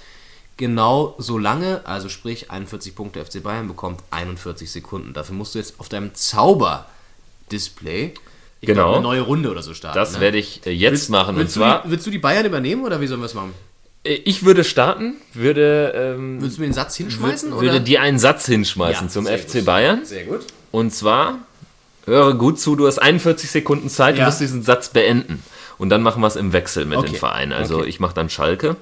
genau 0.57 1.17
so 1.19 1.37
lange, 1.37 1.81
also 1.85 2.09
sprich 2.09 2.53
41 2.53 2.95
Punkte 2.95 3.25
FC 3.25 3.43
Bayern 3.43 3.67
bekommt 3.67 4.01
41 4.13 4.71
Sekunden. 4.71 5.13
Dafür 5.13 5.35
musst 5.35 5.57
du 5.57 5.59
jetzt 5.59 5.81
auf 5.81 5.89
deinem 5.89 6.15
Zauber-Display 6.15 8.15
Genau. 8.61 8.83
glaub, 8.85 8.95
eine 8.95 9.03
neue 9.03 9.21
Runde 9.21 9.51
oder 9.51 9.63
so 9.63 9.75
starten. 9.75 9.99
Das 9.99 10.15
ne? 10.15 10.21
werde 10.21 10.39
ich 10.39 10.65
äh, 10.65 10.71
jetzt 10.71 10.93
Willst- 10.93 11.11
machen. 11.11 11.35
Und 11.35 11.41
Willst, 11.43 11.55
zwar, 11.55 11.83
du 11.83 11.89
die, 11.89 11.93
willst 11.93 12.07
du 12.07 12.11
die 12.11 12.19
Bayern 12.19 12.47
übernehmen 12.47 12.85
oder 12.85 13.01
wie 13.01 13.07
sollen 13.07 13.21
wir 13.21 13.27
es 13.27 13.35
machen? 13.35 13.53
Äh, 14.05 14.15
ich 14.25 14.45
würde 14.45 14.65
starten, 14.65 15.15
würde, 15.33 15.93
ähm, 15.97 16.41
Willst 16.41 16.57
du 16.59 16.61
mir 16.63 16.69
den 16.69 16.75
Satz 16.75 16.97
hinschmeißen? 16.97 17.53
würde 17.53 17.67
oder? 17.69 17.81
dir 17.81 18.01
einen 18.03 18.19
Satz 18.19 18.47
hinschmeißen 18.47 19.07
Ja, 19.09 19.13
zum 19.13 19.27
FC 19.27 19.55
gut. 19.59 19.65
Bayern. 19.65 20.05
Sehr 20.05 20.25
gut. 20.25 20.41
Und 20.71 20.93
zwar, 20.95 21.39
höre 22.07 22.35
gut 22.35 22.61
zu, 22.61 22.77
du 22.77 22.87
hast 22.87 22.99
41 22.99 23.51
Sekunden 23.51 23.89
Zeit, 23.89 24.17
Ja. 24.17 24.25
du 24.25 24.27
musst 24.31 24.41
diesen 24.41 24.63
Satz 24.63 24.89
beenden. 24.91 25.43
Und 25.79 25.89
dann 25.89 26.03
machen 26.03 26.23
wir 26.23 26.29
es 26.29 26.37
im 26.37 26.53
Wechsel 26.53 26.85
mit 26.85 26.99
Okay. 26.99 27.09
den 27.11 27.17
Vereinen. 27.17 27.53
Also 27.53 27.79
Okay. 27.79 27.89
ich 27.89 27.99
mache 28.01 28.15
dann 28.15 28.31
Schalke. 28.31 28.77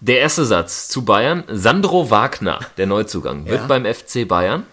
Der 0.00 0.20
erste 0.20 0.44
Satz 0.44 0.88
zu 0.88 1.04
Bayern. 1.04 1.42
Sandro 1.48 2.10
Wagner, 2.10 2.60
der 2.76 2.86
Neuzugang, 2.86 3.44
Ja. 3.46 3.52
wird 3.52 3.68
beim 3.68 3.84
FC 3.84 4.24
Bayern. 4.26 4.64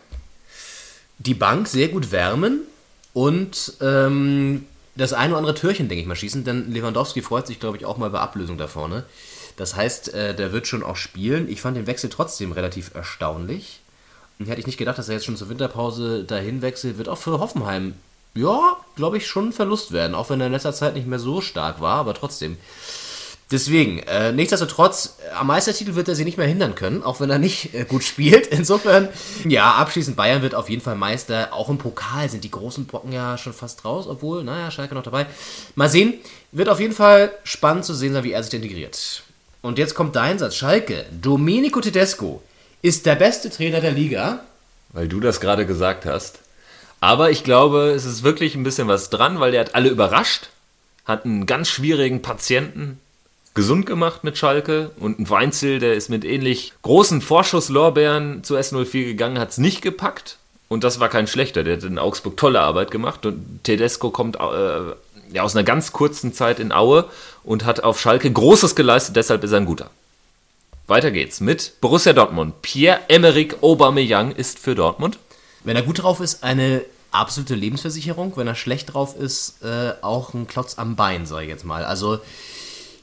die 1.17 1.33
Bank 1.33 1.67
sehr 1.67 1.87
gut 1.87 2.11
wärmen 2.11 2.59
und 3.13 3.73
ähm, 3.81 4.65
das 4.95 5.13
eine 5.13 5.33
oder 5.33 5.39
andere 5.39 5.55
Türchen, 5.55 5.89
denke 5.89 6.01
ich 6.01 6.07
mal, 6.07 6.15
schießen, 6.15 6.43
denn 6.43 6.71
Lewandowski 6.71 7.21
freut 7.21 7.47
sich, 7.47 7.59
glaube 7.59 7.77
ich, 7.77 7.85
auch 7.85 7.97
mal 7.97 8.09
bei 8.09 8.19
Ablösung 8.19 8.57
da 8.57 8.67
vorne. 8.67 9.03
Das 9.57 9.75
heißt, 9.75 10.13
äh, 10.13 10.35
der 10.35 10.51
wird 10.51 10.67
schon 10.67 10.83
auch 10.83 10.95
spielen. 10.95 11.49
Ich 11.49 11.61
fand 11.61 11.77
den 11.77 11.87
Wechsel 11.87 12.09
trotzdem 12.09 12.51
relativ 12.51 12.93
erstaunlich. 12.93 13.81
Hätte 14.39 14.59
ich 14.59 14.67
nicht 14.67 14.77
gedacht, 14.77 14.97
dass 14.97 15.07
er 15.07 15.15
jetzt 15.15 15.25
schon 15.25 15.37
zur 15.37 15.49
Winterpause 15.49 16.25
dahin 16.25 16.61
wechselt, 16.61 16.97
wird 16.97 17.07
auch 17.07 17.17
für 17.17 17.39
Hoffenheim, 17.39 17.93
ja, 18.33 18.77
glaube 18.97 19.17
ich, 19.17 19.27
schon 19.27 19.49
ein 19.49 19.53
Verlust 19.53 19.93
werden, 19.93 20.13
auch 20.13 20.29
wenn 20.29 20.41
er 20.41 20.47
in 20.47 20.53
letzter 20.53 20.73
Zeit 20.73 20.93
nicht 20.95 21.07
mehr 21.07 21.19
so 21.19 21.39
stark 21.39 21.79
war, 21.79 21.99
aber 21.99 22.13
trotzdem. 22.13 22.57
Deswegen, 23.51 23.99
äh, 23.99 24.31
nichtsdestotrotz, 24.31 25.17
äh, 25.23 25.35
am 25.35 25.47
Meistertitel 25.47 25.93
wird 25.93 26.07
er 26.07 26.15
sie 26.15 26.25
nicht 26.25 26.37
mehr 26.37 26.47
hindern 26.47 26.73
können, 26.73 27.03
auch 27.03 27.19
wenn 27.19 27.29
er 27.29 27.37
nicht 27.37 27.75
äh, 27.75 27.85
gut 27.85 28.03
spielt. 28.03 28.47
Insofern, 28.51 29.07
ja, 29.47 29.73
abschließend 29.73 30.15
Bayern 30.15 30.41
wird 30.41 30.55
auf 30.55 30.67
jeden 30.67 30.81
Fall 30.81 30.95
Meister. 30.95 31.53
Auch 31.53 31.69
im 31.69 31.77
Pokal 31.77 32.27
sind 32.27 32.43
die 32.43 32.49
großen 32.49 32.87
Brocken 32.87 33.11
ja 33.11 33.37
schon 33.37 33.53
fast 33.53 33.85
raus, 33.85 34.07
obwohl, 34.07 34.43
naja, 34.43 34.71
Schalke 34.71 34.95
noch 34.95 35.03
dabei. 35.03 35.27
Mal 35.75 35.89
sehen, 35.89 36.15
wird 36.51 36.69
auf 36.69 36.79
jeden 36.79 36.95
Fall 36.95 37.31
spannend 37.43 37.85
zu 37.85 37.93
sehen 37.93 38.13
sein, 38.13 38.23
wie 38.23 38.31
er 38.31 38.41
sich 38.41 38.53
integriert. 38.53 39.21
Und 39.61 39.77
jetzt 39.77 39.93
kommt 39.93 40.15
dein 40.15 40.39
Satz. 40.39 40.55
Schalke, 40.55 41.05
Domenico 41.11 41.81
Tedesco 41.81 42.41
ist 42.81 43.05
der 43.05 43.15
beste 43.15 43.51
Trainer 43.51 43.79
der 43.79 43.91
Liga. 43.91 44.39
Weil 44.91 45.07
du 45.07 45.19
das 45.19 45.39
gerade 45.39 45.67
gesagt 45.67 46.05
hast. 46.05 46.39
Aber 46.99 47.29
ich 47.29 47.43
glaube, 47.43 47.91
es 47.91 48.05
ist 48.05 48.23
wirklich 48.23 48.55
ein 48.55 48.63
bisschen 48.63 48.87
was 48.87 49.11
dran, 49.11 49.39
weil 49.39 49.51
der 49.51 49.61
hat 49.61 49.75
alle 49.75 49.89
überrascht, 49.89 50.49
hat 51.05 51.25
einen 51.25 51.45
ganz 51.45 51.69
schwierigen 51.69 52.23
Patienten 52.23 52.99
gesund 53.55 53.85
gemacht 53.85 54.23
mit 54.23 54.37
Schalke 54.37 54.91
und 54.99 55.19
ein 55.19 55.29
Weinzel, 55.29 55.79
der 55.79 55.95
ist 55.95 56.09
mit 56.09 56.23
ähnlich 56.23 56.73
großen 56.83 57.21
Vorschusslorbeeren 57.21 58.43
zu 58.43 58.55
S04 58.55 59.05
gegangen, 59.05 59.39
hat 59.39 59.49
es 59.49 59.57
nicht 59.57 59.81
gepackt. 59.81 60.37
Und 60.67 60.83
das 60.83 60.99
war 60.99 61.09
kein 61.09 61.27
schlechter, 61.27 61.63
der 61.63 61.77
hat 61.77 61.83
in 61.83 61.97
Augsburg 61.97 62.37
tolle 62.37 62.59
Arbeit 62.59 62.91
gemacht 62.91 63.25
und 63.25 63.63
Tedesco 63.63 64.09
kommt 64.09 64.35
äh, 64.35 64.39
ja, 65.31 65.43
aus 65.43 65.55
einer 65.55 65.63
ganz 65.63 65.91
kurzen 65.91 66.33
Zeit 66.33 66.59
in 66.59 66.71
Aue 66.71 67.05
und 67.43 67.65
hat 67.65 67.83
auf 67.83 67.99
Schalke 67.99 68.31
Großes 68.31 68.75
geleistet, 68.75 69.15
deshalb 69.15 69.43
ist 69.43 69.51
er 69.51 69.57
ein 69.57 69.65
guter. 69.65 69.89
Weiter 70.87 71.11
geht's 71.11 71.39
mit 71.39 71.79
Borussia 71.81 72.13
Dortmund. 72.13 72.61
Pierre-Emerick 72.61 73.63
Aubameyang 73.63 74.35
ist 74.35 74.59
für 74.59 74.75
Dortmund. 74.75 75.17
Wenn 75.63 75.75
er 75.75 75.81
gut 75.81 76.03
drauf 76.03 76.19
ist, 76.19 76.43
eine 76.43 76.81
absolute 77.11 77.55
Lebensversicherung. 77.55 78.33
Wenn 78.35 78.47
er 78.47 78.55
schlecht 78.55 78.93
drauf 78.93 79.15
ist, 79.15 79.63
äh, 79.63 79.93
auch 80.01 80.33
ein 80.33 80.47
Klotz 80.47 80.77
am 80.77 80.95
Bein, 80.95 81.25
sage 81.25 81.45
ich 81.45 81.49
jetzt 81.49 81.65
mal. 81.65 81.85
Also, 81.85 82.19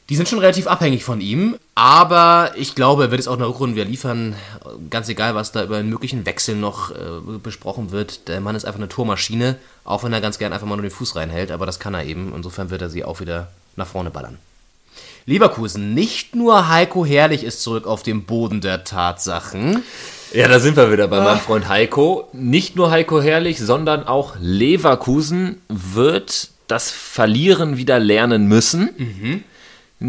die 0.09 0.17
sind 0.17 0.29
schon 0.29 0.41
relativ 0.41 0.67
abhängig 0.67 1.05
von 1.05 1.21
ihm. 1.21 1.57
Aber 1.75 2.53
ich 2.57 2.75
glaube, 2.75 3.05
er 3.05 3.11
wird 3.11 3.21
es 3.21 3.29
auch 3.29 3.35
in 3.35 3.39
der 3.39 3.49
Rückrunde 3.49 3.77
wieder 3.77 3.85
liefern. 3.85 4.35
Ganz 4.91 5.09
egal, 5.09 5.35
was 5.35 5.53
da 5.53 5.65
über 5.65 5.79
einen 5.79 5.89
möglichen 5.89 6.27
Wechsel 6.27 6.57
noch 6.57 6.91
äh, 6.91 7.39
besprochen 7.43 7.93
wird. 7.93 8.29
Der 8.29 8.41
Mann 8.41 8.57
ist 8.57 8.65
einfach 8.65 8.81
eine 8.81 8.89
Tormaschine. 8.89 9.57
Auch 9.85 10.05
wenn 10.05 10.13
er 10.13 10.21
ganz 10.21 10.39
gern 10.39 10.53
einfach 10.53 10.67
mal 10.67 10.77
nur 10.77 10.83
den 10.83 10.91
Fuß 10.91 11.17
reinhält. 11.17 11.51
Aber 11.51 11.67
das 11.67 11.79
kann 11.79 11.95
er 11.95 12.05
eben. 12.05 12.33
Insofern 12.35 12.71
wird 12.71 12.83
er 12.83 12.91
sie 12.91 13.05
auch 13.05 13.21
wieder 13.21 13.49
nach 13.77 13.87
vorne 13.87 14.11
ballern. 14.11 14.39
Leverkusen, 15.25 15.95
nicht 15.95 16.35
nur 16.35 16.69
Heiko 16.69 17.07
Herrlich 17.07 17.45
ist 17.45 17.63
zurück 17.63 17.87
auf 17.87 18.03
dem 18.03 18.25
Boden 18.25 18.61
der 18.61 18.85
Tatsachen. 18.85 19.83
Ja, 20.35 20.49
da 20.49 20.59
sind 20.59 20.77
wir 20.77 20.91
wieder 20.91 21.09
bei 21.09 21.21
meinem 21.21 21.41
Freund 21.41 21.69
Heiko. 21.69 22.29
Nicht 22.33 22.75
nur 22.75 22.91
Heiko 22.91 23.23
Herrlich, 23.23 23.61
sondern 23.61 24.07
auch 24.07 24.35
Leverkusen 24.41 25.61
wird 25.69 26.49
das 26.67 26.91
Verlieren 26.91 27.77
wieder 27.77 27.99
lernen 27.99 28.49
müssen. 28.49 28.91
Sie 28.99 29.45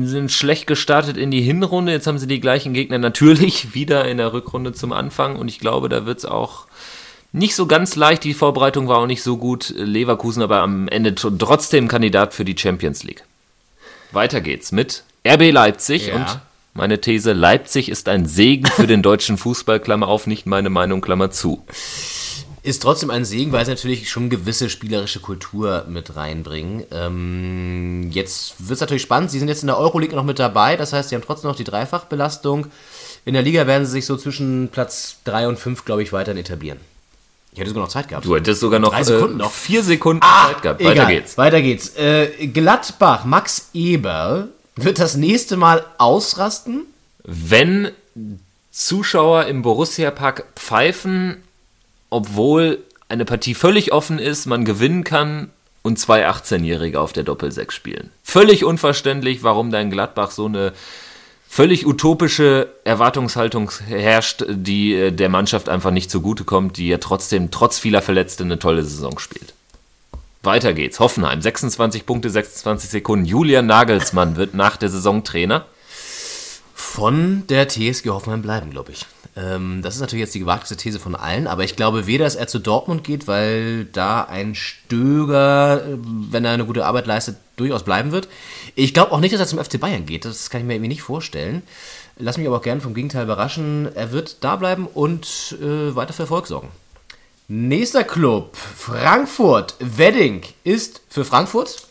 sind 0.01 0.31
schlecht 0.31 0.67
gestartet 0.67 1.17
in 1.17 1.29
die 1.31 1.41
Hinrunde. 1.41 1.91
Jetzt 1.91 2.07
haben 2.07 2.17
sie 2.19 2.27
die 2.27 2.39
gleichen 2.39 2.73
Gegner 2.73 2.97
natürlich 2.97 3.73
wieder 3.73 4.05
in 4.07 4.17
der 4.17 4.33
Rückrunde 4.33 4.73
zum 4.73 4.91
Anfang. 4.93 5.35
Und 5.35 5.47
ich 5.47 5.59
glaube, 5.59 5.89
da 5.89 6.05
wird 6.05 6.19
es 6.19 6.25
auch 6.25 6.65
nicht 7.31 7.55
so 7.55 7.65
ganz 7.67 7.95
leicht. 7.95 8.23
Die 8.23 8.33
Vorbereitung 8.33 8.87
war 8.87 8.97
auch 8.99 9.07
nicht 9.07 9.23
so 9.23 9.37
gut. 9.37 9.73
Leverkusen 9.75 10.41
aber 10.43 10.61
am 10.61 10.87
Ende 10.87 11.11
tr- 11.11 11.37
trotzdem 11.37 11.87
Kandidat 11.87 12.33
für 12.33 12.45
die 12.45 12.57
Champions 12.57 13.03
League. 13.03 13.23
Weiter 14.11 14.41
geht's 14.41 14.71
mit 14.71 15.03
RB 15.27 15.51
Leipzig 15.51 16.07
Ja. 16.07 16.15
und 16.15 16.39
meine 16.75 16.99
These, 17.01 17.33
Leipzig 17.33 17.89
ist 17.89 18.09
ein 18.09 18.25
Segen 18.25 18.65
für 18.65 18.87
den 18.87 19.01
deutschen 19.03 19.37
Fußball, 19.37 19.79
Klammer 19.79 20.07
auf, 20.07 20.25
nicht 20.27 20.45
meine 20.47 20.71
Meinung, 20.71 21.01
Klammer 21.01 21.29
zu. 21.29 21.63
Ist 22.63 22.81
trotzdem 22.81 23.09
ein 23.11 23.25
Segen, 23.25 23.51
weil 23.51 23.65
sie 23.65 23.71
natürlich 23.71 24.09
schon 24.09 24.29
gewisse 24.29 24.69
spielerische 24.69 25.19
Kultur 25.19 25.85
mit 25.89 26.15
reinbringen. 26.15 26.83
Ähm, 26.91 28.09
jetzt 28.11 28.55
wird 28.59 28.71
es 28.77 28.79
natürlich 28.79 29.01
spannend. 29.03 29.31
Sie 29.31 29.39
sind 29.39 29.49
jetzt 29.49 29.63
in 29.63 29.67
der 29.67 29.77
Euroleague 29.77 30.15
noch 30.15 30.23
mit 30.23 30.39
dabei. 30.39 30.77
Das 30.77 30.93
heißt, 30.93 31.09
sie 31.09 31.15
haben 31.15 31.23
trotzdem 31.23 31.49
noch 31.49 31.57
die 31.57 31.65
Dreifachbelastung. 31.65 32.67
In 33.25 33.33
der 33.33 33.43
Liga 33.43 33.67
werden 33.67 33.85
sie 33.85 33.91
sich 33.91 34.05
so 34.05 34.15
zwischen 34.15 34.69
Platz 34.71 35.17
3 35.25 35.49
und 35.49 35.59
5, 35.59 35.83
glaube 35.83 36.03
ich, 36.03 36.13
weiterhin 36.13 36.39
etablieren. 36.39 36.79
Ich 37.51 37.59
hätte 37.59 37.69
sogar 37.69 37.83
noch 37.83 37.91
Zeit 37.91 38.07
gehabt. 38.07 38.25
Du 38.25 38.33
hättest 38.35 38.61
sogar 38.61 38.79
noch, 38.79 38.91
Drei 38.91 39.03
Sekunden 39.03 39.39
äh, 39.39 39.43
noch. 39.43 39.51
vier 39.51 39.83
Sekunden 39.83 40.21
Ah, 40.23 40.47
Zeit 40.47 40.61
gehabt. 40.61 40.81
egal. 40.81 40.95
Weiter 40.95 41.05
geht's. 41.07 41.37
Weiter 41.37 41.61
geht's. 41.61 41.89
Äh, 41.97 42.47
Gladbach, 42.47 43.25
Max 43.25 43.69
Eberl 43.73 44.47
wird 44.77 44.99
das 44.99 45.15
nächste 45.17 45.57
Mal 45.57 45.85
ausrasten. 45.97 46.85
Wenn 47.25 47.91
Zuschauer 48.71 49.45
im 49.45 49.61
Borussia-Park 49.61 50.45
pfeifen, 50.55 51.43
obwohl 52.13 52.79
eine 53.09 53.25
Partie 53.25 53.55
völlig 53.55 53.91
offen 53.91 54.19
ist, 54.19 54.45
man 54.45 54.65
gewinnen 54.65 55.03
kann 55.03 55.49
und 55.81 55.99
zwei 55.99 56.27
18-Jährige 56.27 56.99
auf 56.99 57.13
der 57.13 57.23
Doppelsechs 57.23 57.75
spielen. 57.75 58.09
Völlig 58.23 58.63
unverständlich, 58.63 59.43
warum 59.43 59.71
da 59.71 59.79
in 59.79 59.91
Gladbach 59.91 60.31
so 60.31 60.45
eine 60.45 60.73
völlig 61.47 61.85
utopische 61.85 62.69
Erwartungshaltung 62.83 63.71
herrscht, 63.87 64.43
die 64.47 64.95
äh, 64.95 65.11
der 65.11 65.29
Mannschaft 65.29 65.69
einfach 65.69 65.91
nicht 65.91 66.09
zugutekommt, 66.09 66.77
die 66.77 66.87
ja 66.87 66.97
trotzdem 66.97 67.51
trotz 67.51 67.77
vieler 67.77 68.01
Verletzte 68.01 68.43
eine 68.43 68.57
tolle 68.57 68.83
Saison 68.83 69.19
spielt. 69.19 69.53
Weiter 70.41 70.73
geht's. 70.73 70.99
Hoffenheim, 70.99 71.41
26 71.41 72.05
Punkte, 72.05 72.29
26 72.29 72.89
Sekunden. 72.89 73.25
Julian 73.25 73.65
Nagelsmann 73.65 74.35
wird 74.35 74.53
nach 74.53 74.77
der 74.77 74.89
Saison 74.89 75.23
Trainer. 75.23 75.65
Von 76.73 77.45
der 77.47 77.69
TSG 77.69 78.09
Hoffenheim 78.09 78.41
bleiben, 78.41 78.71
glaube 78.71 78.91
ich. 78.91 79.05
Ähm, 79.35 79.81
das 79.81 79.95
ist 79.95 80.01
natürlich 80.01 80.21
jetzt 80.21 80.35
die 80.35 80.39
gewagteste 80.39 80.77
These 80.77 80.99
von 80.99 81.15
allen, 81.15 81.47
aber 81.47 81.63
ich 81.63 81.75
glaube 81.75 82.05
weder, 82.05 82.25
dass 82.25 82.35
er 82.35 82.47
zu 82.47 82.59
Dortmund 82.59 83.03
geht, 83.03 83.27
weil 83.27 83.85
da 83.85 84.23
ein 84.23 84.53
Stöger, 84.53 85.83
äh, 85.83 85.97
wenn 86.29 86.45
er 86.45 86.51
eine 86.51 86.65
gute 86.65 86.85
Arbeit 86.85 87.07
leistet, 87.07 87.37
durchaus 87.55 87.83
bleiben 87.83 88.11
wird. 88.11 88.27
Ich 88.75 88.93
glaube 88.93 89.11
auch 89.11 89.19
nicht, 89.19 89.33
dass 89.33 89.41
er 89.41 89.47
zum 89.47 89.63
FC 89.63 89.79
Bayern 89.79 90.05
geht. 90.05 90.25
Das 90.25 90.49
kann 90.49 90.61
ich 90.61 90.67
mir 90.67 90.75
irgendwie 90.75 90.89
nicht 90.89 91.01
vorstellen. 91.01 91.63
Lass 92.17 92.37
mich 92.37 92.45
aber 92.45 92.57
auch 92.57 92.63
gerne 92.63 92.81
vom 92.81 92.93
Gegenteil 92.93 93.23
überraschen. 93.23 93.89
Er 93.95 94.11
wird 94.11 94.43
da 94.43 94.55
bleiben 94.55 94.87
und 94.87 95.57
äh, 95.61 95.95
weiter 95.95 96.13
für 96.13 96.23
Erfolg 96.23 96.45
sorgen. 96.47 96.69
Nächster 97.47 98.03
Club, 98.03 98.55
Frankfurt. 98.55 99.75
Wedding 99.79 100.43
ist 100.63 101.01
für 101.09 101.25
Frankfurt. 101.25 101.87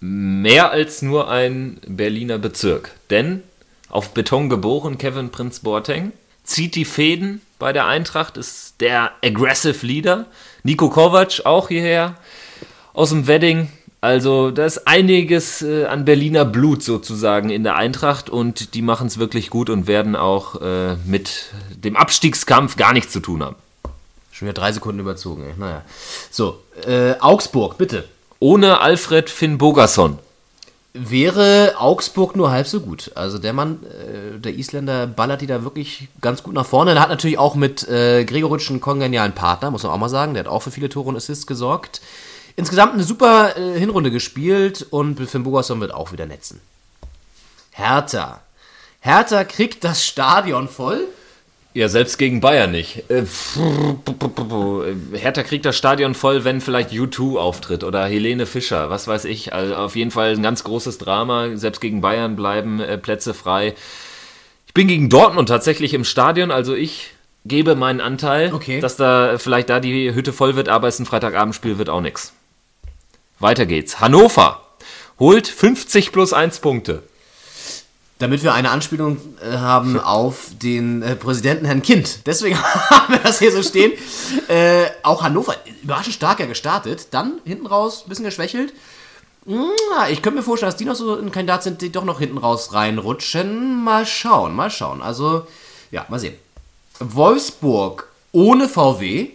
mehr 0.00 0.72
als 0.72 1.00
nur 1.00 1.30
ein 1.30 1.80
Berliner 1.86 2.38
Bezirk. 2.38 2.90
Denn 3.10 3.42
auf 3.88 4.14
Beton 4.14 4.48
geboren, 4.48 4.98
Kevin 4.98 5.30
Prinz 5.30 5.60
Boateng 5.60 6.12
zieht 6.44 6.74
die 6.74 6.84
Fäden 6.84 7.40
bei 7.58 7.72
der 7.72 7.86
Eintracht, 7.86 8.36
ist 8.36 8.80
der 8.80 9.12
Aggressive 9.24 9.86
Leader. 9.86 10.26
Nico 10.62 10.90
Kovac 10.90 11.42
auch 11.44 11.68
hierher 11.68 12.16
aus 12.92 13.10
dem 13.10 13.26
Wedding. 13.26 13.70
Also 14.00 14.50
da 14.50 14.66
ist 14.66 14.88
einiges 14.88 15.62
äh, 15.62 15.84
an 15.84 16.04
Berliner 16.04 16.44
Blut 16.44 16.82
sozusagen 16.82 17.50
in 17.50 17.62
der 17.62 17.76
Eintracht 17.76 18.28
und 18.28 18.74
die 18.74 18.82
machen 18.82 19.06
es 19.06 19.18
wirklich 19.18 19.48
gut 19.48 19.70
und 19.70 19.86
werden 19.86 20.16
auch 20.16 20.60
äh, 20.60 20.96
mit 21.06 21.52
dem 21.76 21.96
Abstiegskampf 21.96 22.76
gar 22.76 22.92
nichts 22.92 23.12
zu 23.12 23.20
tun 23.20 23.44
haben. 23.44 23.56
Schon 24.32 24.48
wieder 24.48 24.54
drei 24.54 24.72
Sekunden 24.72 24.98
überzogen. 24.98 25.44
Ey. 25.44 25.52
Naja. 25.56 25.82
So, 26.32 26.60
äh, 26.84 27.14
Augsburg, 27.20 27.78
bitte. 27.78 28.08
Ohne 28.40 28.80
Alfred 28.80 29.30
Finn 29.30 29.56
Bogason 29.56 30.18
wäre 30.94 31.74
Augsburg 31.78 32.36
nur 32.36 32.50
halb 32.50 32.66
so 32.66 32.80
gut. 32.80 33.12
Also 33.14 33.38
der 33.38 33.52
Mann, 33.52 33.80
äh, 33.84 34.38
der 34.38 34.54
Isländer, 34.54 35.06
ballert 35.06 35.40
die 35.40 35.46
da 35.46 35.64
wirklich 35.64 36.08
ganz 36.20 36.42
gut 36.42 36.54
nach 36.54 36.66
vorne. 36.66 36.92
Er 36.92 37.00
hat 37.00 37.08
natürlich 37.08 37.38
auch 37.38 37.54
mit 37.54 37.88
äh, 37.88 38.24
Gregoritsch 38.24 38.70
einen 38.70 38.80
kongenialen 38.80 39.32
Partner, 39.32 39.70
muss 39.70 39.82
man 39.82 39.92
auch 39.92 39.98
mal 39.98 40.08
sagen. 40.08 40.34
Der 40.34 40.44
hat 40.44 40.50
auch 40.50 40.62
für 40.62 40.70
viele 40.70 40.88
Tore 40.88 41.08
und 41.08 41.16
Assists 41.16 41.46
gesorgt. 41.46 42.02
Insgesamt 42.56 42.92
eine 42.94 43.04
super 43.04 43.56
äh, 43.56 43.78
Hinrunde 43.78 44.10
gespielt 44.10 44.86
und 44.90 45.18
Finn 45.28 45.44
Bogason 45.44 45.80
wird 45.80 45.94
auch 45.94 46.12
wieder 46.12 46.26
netzen. 46.26 46.60
Hertha. 47.70 48.40
Hertha 49.00 49.44
kriegt 49.44 49.84
das 49.84 50.04
Stadion 50.04 50.68
voll. 50.68 51.08
Ja, 51.74 51.88
selbst 51.88 52.18
gegen 52.18 52.40
Bayern 52.40 52.70
nicht. 52.70 53.04
Äh, 53.10 53.24
Hertha 55.14 55.42
kriegt 55.42 55.64
das 55.64 55.76
Stadion 55.76 56.14
voll, 56.14 56.44
wenn 56.44 56.60
vielleicht 56.60 56.90
U2 56.90 57.38
auftritt 57.38 57.82
oder 57.82 58.04
Helene 58.04 58.44
Fischer, 58.46 58.90
was 58.90 59.08
weiß 59.08 59.24
ich. 59.24 59.54
Also 59.54 59.74
auf 59.76 59.96
jeden 59.96 60.10
Fall 60.10 60.32
ein 60.34 60.42
ganz 60.42 60.64
großes 60.64 60.98
Drama. 60.98 61.48
Selbst 61.56 61.80
gegen 61.80 62.00
Bayern 62.02 62.36
bleiben 62.36 62.80
äh, 62.80 62.98
Plätze 62.98 63.32
frei. 63.32 63.74
Ich 64.66 64.74
bin 64.74 64.86
gegen 64.88 65.08
Dortmund 65.08 65.48
tatsächlich 65.48 65.94
im 65.94 66.04
Stadion, 66.04 66.50
also 66.50 66.74
ich 66.74 67.10
gebe 67.44 67.74
meinen 67.74 68.00
Anteil, 68.00 68.52
Okay. 68.54 68.80
dass 68.80 68.96
da 68.96 69.36
vielleicht 69.38 69.68
da 69.68 69.80
die 69.80 70.14
Hütte 70.14 70.32
voll 70.32 70.56
wird, 70.56 70.68
aber 70.68 70.88
es 70.88 70.94
ist 70.94 71.00
ein 71.00 71.06
Freitagabendspiel, 71.06 71.78
wird 71.78 71.88
auch 71.90 72.00
nix. 72.00 72.32
Weiter 73.38 73.66
geht's. 73.66 74.00
Hannover 74.00 74.60
holt 75.18 75.48
50 75.48 76.12
plus 76.12 76.32
1 76.32 76.60
Punkte. 76.60 77.02
Damit 78.22 78.44
wir 78.44 78.54
eine 78.54 78.70
Anspielung 78.70 79.16
äh, 79.42 79.56
haben 79.56 79.98
auf 80.00 80.50
den 80.62 81.02
äh, 81.02 81.16
Präsidenten 81.16 81.64
Herrn 81.64 81.82
Kind. 81.82 82.24
Deswegen 82.24 82.56
haben 82.90 83.14
wir 83.14 83.18
das 83.18 83.40
hier 83.40 83.50
so 83.50 83.64
stehen. 83.64 83.90
Äh, 84.46 84.84
auch 85.02 85.24
Hannover, 85.24 85.56
überraschend 85.82 86.14
stark 86.14 86.38
ja 86.38 86.46
gestartet. 86.46 87.08
Dann 87.10 87.40
hinten 87.44 87.66
raus, 87.66 88.04
ein 88.06 88.08
bisschen 88.08 88.24
geschwächelt. 88.24 88.72
Ich 90.12 90.22
könnte 90.22 90.38
mir 90.38 90.44
vorstellen, 90.44 90.70
dass 90.70 90.76
die 90.76 90.84
noch 90.84 90.94
so 90.94 91.18
ein 91.18 91.32
Kandidat 91.32 91.64
sind, 91.64 91.82
die 91.82 91.90
doch 91.90 92.04
noch 92.04 92.20
hinten 92.20 92.38
raus 92.38 92.72
reinrutschen. 92.72 93.82
Mal 93.82 94.06
schauen, 94.06 94.54
mal 94.54 94.70
schauen. 94.70 95.02
Also, 95.02 95.48
ja, 95.90 96.06
mal 96.08 96.20
sehen. 96.20 96.34
Wolfsburg 97.00 98.06
ohne 98.30 98.68
VW. 98.68 99.30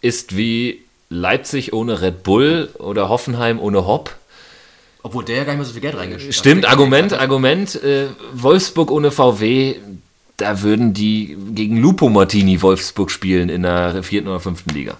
Ist 0.00 0.36
wie 0.36 0.84
Leipzig 1.08 1.72
ohne 1.72 2.02
Red 2.02 2.22
Bull 2.22 2.70
oder 2.78 3.08
Hoffenheim 3.08 3.58
ohne 3.58 3.84
Hopp. 3.84 4.14
Obwohl 5.02 5.24
der 5.24 5.36
ja 5.36 5.44
gar 5.44 5.52
nicht 5.52 5.58
mehr 5.58 5.66
so 5.66 5.72
viel 5.72 5.80
Geld 5.80 5.96
reingeschickt 5.96 6.32
hat. 6.32 6.38
Stimmt, 6.38 6.64
Argument, 6.66 7.12
Argument. 7.12 7.82
Äh, 7.82 8.08
Wolfsburg 8.32 8.90
ohne 8.90 9.10
VW, 9.10 9.76
da 10.36 10.62
würden 10.62 10.92
die 10.92 11.36
gegen 11.52 11.76
Lupo 11.76 12.08
Martini 12.08 12.60
Wolfsburg 12.62 13.10
spielen 13.10 13.48
in 13.48 13.62
der 13.62 14.02
vierten 14.02 14.28
oder 14.28 14.40
fünften 14.40 14.70
Liga. 14.70 14.96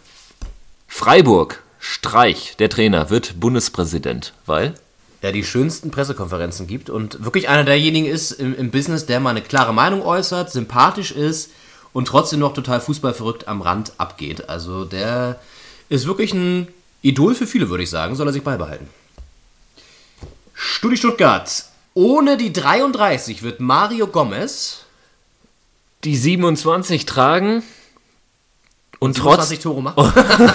Freiburg, 0.87 1.63
Streich, 1.79 2.57
der 2.59 2.71
Trainer, 2.71 3.11
wird 3.11 3.41
Bundespräsident, 3.41 4.33
weil 4.47 4.75
der 5.23 5.33
die 5.33 5.45
schönsten 5.45 5.91
Pressekonferenzen 5.91 6.67
gibt 6.67 6.91
und 6.91 7.25
wirklich 7.25 7.49
einer 7.49 7.65
derjenigen 7.65 8.07
ist 8.07 8.33
im, 8.33 8.55
im 8.55 8.71
Business, 8.71 9.07
der 9.07 9.21
mal 9.21 9.31
eine 9.31 9.43
klare 9.43 9.75
Meinung 9.75 10.03
äußert, 10.03 10.51
sympathisch 10.51 11.11
ist 11.11 11.51
und 11.93 12.07
trotzdem 12.07 12.39
noch 12.39 12.55
total 12.55 12.81
fußballverrückt 12.81 13.49
am 13.49 13.61
Rand 13.61 13.93
abgeht. 13.99 14.49
Also 14.49 14.85
der 14.85 15.41
ist 15.89 16.07
wirklich 16.07 16.35
ein 16.35 16.69
Idol 17.03 17.35
für 17.35 17.47
viele, 17.47 17.69
würde 17.69 17.83
ich 17.83 17.91
sagen, 17.91 18.15
soll 18.15 18.29
er 18.29 18.33
sich 18.33 18.43
beibehalten. 18.43 18.89
Studi 20.61 20.97
Stuttgart. 20.97 21.65
Ohne 21.95 22.37
die 22.37 22.53
33 22.53 23.43
wird 23.45 23.61
Mario 23.61 24.09
Gomez 24.09 24.85
die 26.05 26.17
27 26.17 27.07
tragen 27.07 27.63
und, 28.99 29.17
trotz, 29.17 29.49
27 29.49 29.59
Tore 29.61 29.83
machen. 29.83 30.53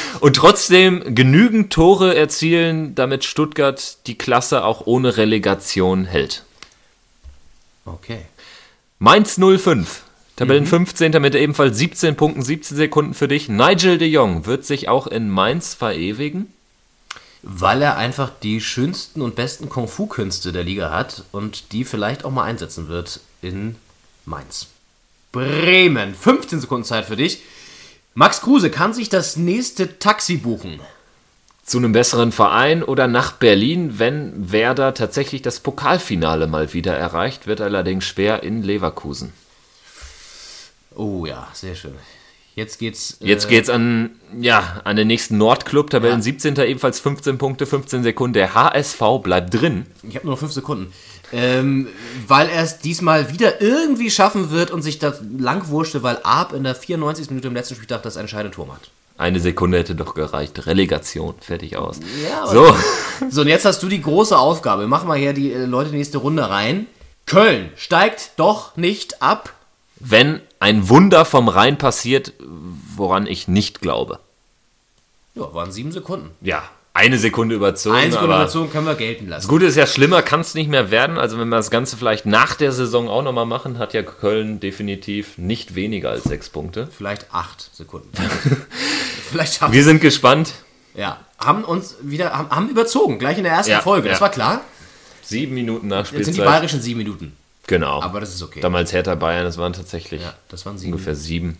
und 0.20 0.36
trotzdem 0.36 1.14
genügend 1.14 1.70
Tore 1.70 2.14
erzielen, 2.16 2.94
damit 2.94 3.24
Stuttgart 3.24 3.98
die 4.06 4.16
Klasse 4.16 4.64
auch 4.64 4.86
ohne 4.86 5.18
Relegation 5.18 6.06
hält. 6.06 6.44
Okay. 7.84 8.22
Mainz 8.98 9.38
05. 9.38 10.02
Tabellen 10.36 10.66
15. 10.66 11.12
mit 11.20 11.34
ebenfalls 11.34 11.76
17 11.76 12.16
Punkten, 12.16 12.42
17 12.42 12.76
Sekunden 12.76 13.12
für 13.12 13.28
dich. 13.28 13.50
Nigel 13.50 13.98
de 13.98 14.08
Jong 14.08 14.46
wird 14.46 14.64
sich 14.64 14.88
auch 14.88 15.06
in 15.06 15.28
Mainz 15.28 15.74
verewigen. 15.74 16.52
Weil 17.42 17.82
er 17.82 17.96
einfach 17.96 18.30
die 18.42 18.60
schönsten 18.60 19.20
und 19.20 19.34
besten 19.34 19.68
Kung-Fu-Künste 19.68 20.52
der 20.52 20.62
Liga 20.62 20.90
hat 20.90 21.24
und 21.32 21.72
die 21.72 21.84
vielleicht 21.84 22.24
auch 22.24 22.30
mal 22.30 22.44
einsetzen 22.44 22.88
wird 22.88 23.20
in 23.40 23.76
Mainz. 24.24 24.68
Bremen, 25.32 26.14
15 26.14 26.60
Sekunden 26.60 26.84
Zeit 26.84 27.06
für 27.06 27.16
dich. 27.16 27.42
Max 28.14 28.42
Kruse 28.42 28.70
kann 28.70 28.92
sich 28.92 29.08
das 29.08 29.36
nächste 29.36 29.98
Taxi 29.98 30.36
buchen. 30.36 30.80
Zu 31.64 31.78
einem 31.78 31.92
besseren 31.92 32.32
Verein 32.32 32.82
oder 32.82 33.06
nach 33.08 33.32
Berlin, 33.32 33.98
wenn 33.98 34.52
Werder 34.52 34.94
tatsächlich 34.94 35.42
das 35.42 35.60
Pokalfinale 35.60 36.46
mal 36.46 36.72
wieder 36.72 36.94
erreicht, 36.94 37.46
wird 37.46 37.60
allerdings 37.60 38.04
schwer 38.04 38.42
in 38.42 38.62
Leverkusen. 38.62 39.32
Oh 40.94 41.24
ja, 41.24 41.48
sehr 41.54 41.74
schön. 41.74 41.94
Jetzt 42.54 42.78
geht's. 42.78 43.18
äh, 43.22 43.26
Jetzt 43.26 43.48
geht's 43.48 43.70
an, 43.70 44.10
ja, 44.38 44.80
an 44.84 44.96
den 44.96 45.06
nächsten 45.08 45.38
Nordclub, 45.38 45.90
Tabellen 45.90 46.18
Ja. 46.18 46.22
17. 46.22 46.56
ebenfalls 46.56 47.00
15 47.00 47.38
Punkte, 47.38 47.66
15 47.66 48.02
Sekunden. 48.02 48.34
Der 48.34 48.54
HSV 48.54 49.00
bleibt 49.22 49.54
drin. 49.54 49.86
Ich 50.02 50.14
habe 50.16 50.26
nur 50.26 50.34
noch 50.34 50.40
5 50.40 50.52
Sekunden. 50.52 50.92
Ähm, 51.32 51.88
weil 52.28 52.50
er 52.50 52.62
es 52.62 52.78
diesmal 52.80 53.32
wieder 53.32 53.62
irgendwie 53.62 54.10
schaffen 54.10 54.50
wird 54.50 54.70
und 54.70 54.82
sich 54.82 54.98
da 54.98 55.14
langwurschte, 55.38 56.02
weil 56.02 56.18
Arp 56.24 56.52
in 56.52 56.62
der 56.64 56.74
94. 56.74 57.30
Minute 57.30 57.48
im 57.48 57.54
letzten 57.54 57.74
Spieltag 57.74 58.02
das 58.02 58.16
entscheidende 58.16 58.54
Tor 58.54 58.66
macht. 58.66 58.90
Eine 59.16 59.40
Sekunde 59.40 59.78
hätte 59.78 59.94
doch 59.94 60.14
gereicht. 60.14 60.66
Relegation, 60.66 61.34
fertig 61.40 61.76
aus. 61.78 62.00
Ja, 62.22 62.46
so, 62.46 62.74
So, 63.30 63.40
und 63.42 63.48
jetzt 63.48 63.64
hast 63.64 63.82
du 63.82 63.88
die 63.88 64.02
große 64.02 64.36
Aufgabe. 64.36 64.86
Mach 64.86 65.04
mal 65.04 65.16
hier 65.16 65.32
die 65.32 65.52
äh, 65.52 65.64
Leute 65.64 65.86
in 65.86 65.92
die 65.92 65.98
nächste 65.98 66.18
Runde 66.18 66.50
rein. 66.50 66.86
Köln 67.24 67.70
steigt 67.76 68.32
doch 68.36 68.76
nicht 68.76 69.22
ab. 69.22 69.54
Wenn 70.04 70.40
ein 70.60 70.88
Wunder 70.88 71.24
vom 71.24 71.48
Rhein 71.48 71.78
passiert, 71.78 72.32
woran 72.96 73.26
ich 73.26 73.48
nicht 73.48 73.80
glaube. 73.80 74.18
Ja, 75.34 75.52
waren 75.54 75.72
sieben 75.72 75.92
Sekunden. 75.92 76.30
Ja, 76.40 76.62
eine 76.94 77.18
Sekunde 77.18 77.54
überzogen. 77.54 77.96
Eine 77.96 78.12
Sekunde 78.12 78.34
überzogen 78.34 78.70
können 78.70 78.86
wir 78.86 78.94
gelten 78.94 79.24
Das 79.26 79.44
lassen. 79.44 79.48
Gute 79.48 79.64
ist 79.64 79.76
ja, 79.76 79.86
schlimmer 79.86 80.20
kann 80.20 80.40
es 80.40 80.54
nicht 80.54 80.68
mehr 80.68 80.90
werden. 80.90 81.16
Also 81.18 81.38
wenn 81.38 81.48
wir 81.48 81.56
das 81.56 81.70
Ganze 81.70 81.96
vielleicht 81.96 82.26
nach 82.26 82.54
der 82.54 82.72
Saison 82.72 83.08
auch 83.08 83.22
nochmal 83.22 83.46
machen, 83.46 83.78
hat 83.78 83.94
ja 83.94 84.02
Köln 84.02 84.60
definitiv 84.60 85.38
nicht 85.38 85.74
weniger 85.74 86.10
als 86.10 86.24
sechs 86.24 86.50
Punkte. 86.50 86.88
Vielleicht 86.94 87.32
acht 87.32 87.74
Sekunden. 87.74 88.10
Vielleicht 89.30 89.54
schaffen 89.54 89.72
Wir 89.72 89.84
sind 89.84 90.02
gespannt. 90.02 90.52
Ja, 90.94 91.20
haben 91.38 91.64
uns 91.64 91.96
wieder, 92.02 92.36
haben, 92.36 92.50
haben 92.50 92.68
überzogen, 92.68 93.18
gleich 93.18 93.38
in 93.38 93.44
der 93.44 93.54
ersten 93.54 93.72
Ja, 93.72 93.80
Folge. 93.80 94.10
Das 94.10 94.18
ja. 94.18 94.20
war 94.20 94.30
klar. 94.30 94.60
Sieben 95.22 95.54
Minuten 95.54 95.86
nach 95.88 96.00
Jetzt 96.00 96.10
sind 96.10 96.18
die 96.18 96.24
Spielzeit. 96.32 96.46
bayerischen 96.46 96.82
sieben 96.82 96.98
Minuten. 96.98 97.34
Genau. 97.66 98.02
Aber 98.02 98.20
das 98.20 98.34
ist 98.34 98.42
okay. 98.42 98.60
Damals 98.60 98.92
Hertha 98.92 99.14
Bayern, 99.14 99.44
das 99.44 99.56
waren 99.58 99.72
tatsächlich 99.72 100.22
Ja, 100.22 100.34
das 100.48 100.66
waren 100.66 100.78
sieben. 100.78 100.92
ungefähr 100.92 101.14
sieben. 101.14 101.56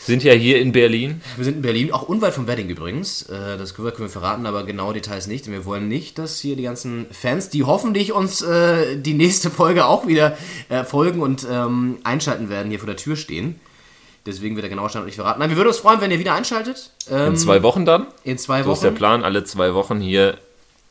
Sind 0.00 0.22
ja 0.22 0.34
hier 0.34 0.58
in 0.60 0.72
Berlin. 0.72 1.22
Wir 1.36 1.46
sind 1.46 1.54
in 1.56 1.62
Berlin, 1.62 1.90
auch 1.90 2.02
unweit 2.02 2.34
vom 2.34 2.46
Wedding 2.46 2.68
übrigens. 2.68 3.22
Äh, 3.22 3.56
Das 3.56 3.72
können 3.74 3.88
wir, 3.88 3.98
wir 3.98 4.08
verraten, 4.10 4.44
aber 4.44 4.64
genaue 4.64 4.92
Details 4.92 5.26
nicht. 5.28 5.46
Und 5.46 5.54
wir 5.54 5.64
wollen 5.64 5.88
nicht, 5.88 6.18
dass 6.18 6.40
hier 6.40 6.56
die 6.56 6.64
ganzen 6.64 7.06
Fans, 7.10 7.48
die 7.48 7.64
hoffentlich 7.64 8.12
uns 8.12 8.42
äh, 8.42 8.96
die 8.98 9.14
nächste 9.14 9.50
Folge 9.50 9.86
auch 9.86 10.06
wieder 10.06 10.36
äh, 10.68 10.84
folgen 10.84 11.20
und 11.22 11.46
ähm, 11.50 11.96
einschalten 12.04 12.50
werden, 12.50 12.68
hier 12.68 12.80
vor 12.80 12.86
der 12.86 12.96
Tür 12.96 13.16
stehen. 13.16 13.58
Deswegen 14.26 14.56
wird 14.56 14.64
der 14.64 14.70
genaue 14.70 14.90
Standort 14.90 15.06
nicht 15.06 15.16
verraten. 15.16 15.38
Nein, 15.40 15.48
wir 15.50 15.56
würden 15.56 15.68
uns 15.68 15.78
freuen, 15.78 16.00
wenn 16.02 16.10
ihr 16.10 16.18
wieder 16.18 16.34
einschaltet. 16.34 16.90
Ähm, 17.10 17.28
In 17.28 17.36
zwei 17.38 17.62
Wochen 17.62 17.86
dann. 17.86 18.06
in 18.24 18.36
zwei 18.36 18.62
So 18.62 18.72
ist 18.72 18.80
der 18.82 18.90
Wochen. 18.90 18.96
Plan, 18.98 19.24
alle 19.24 19.44
zwei 19.44 19.72
Wochen 19.72 20.00
hier 20.00 20.36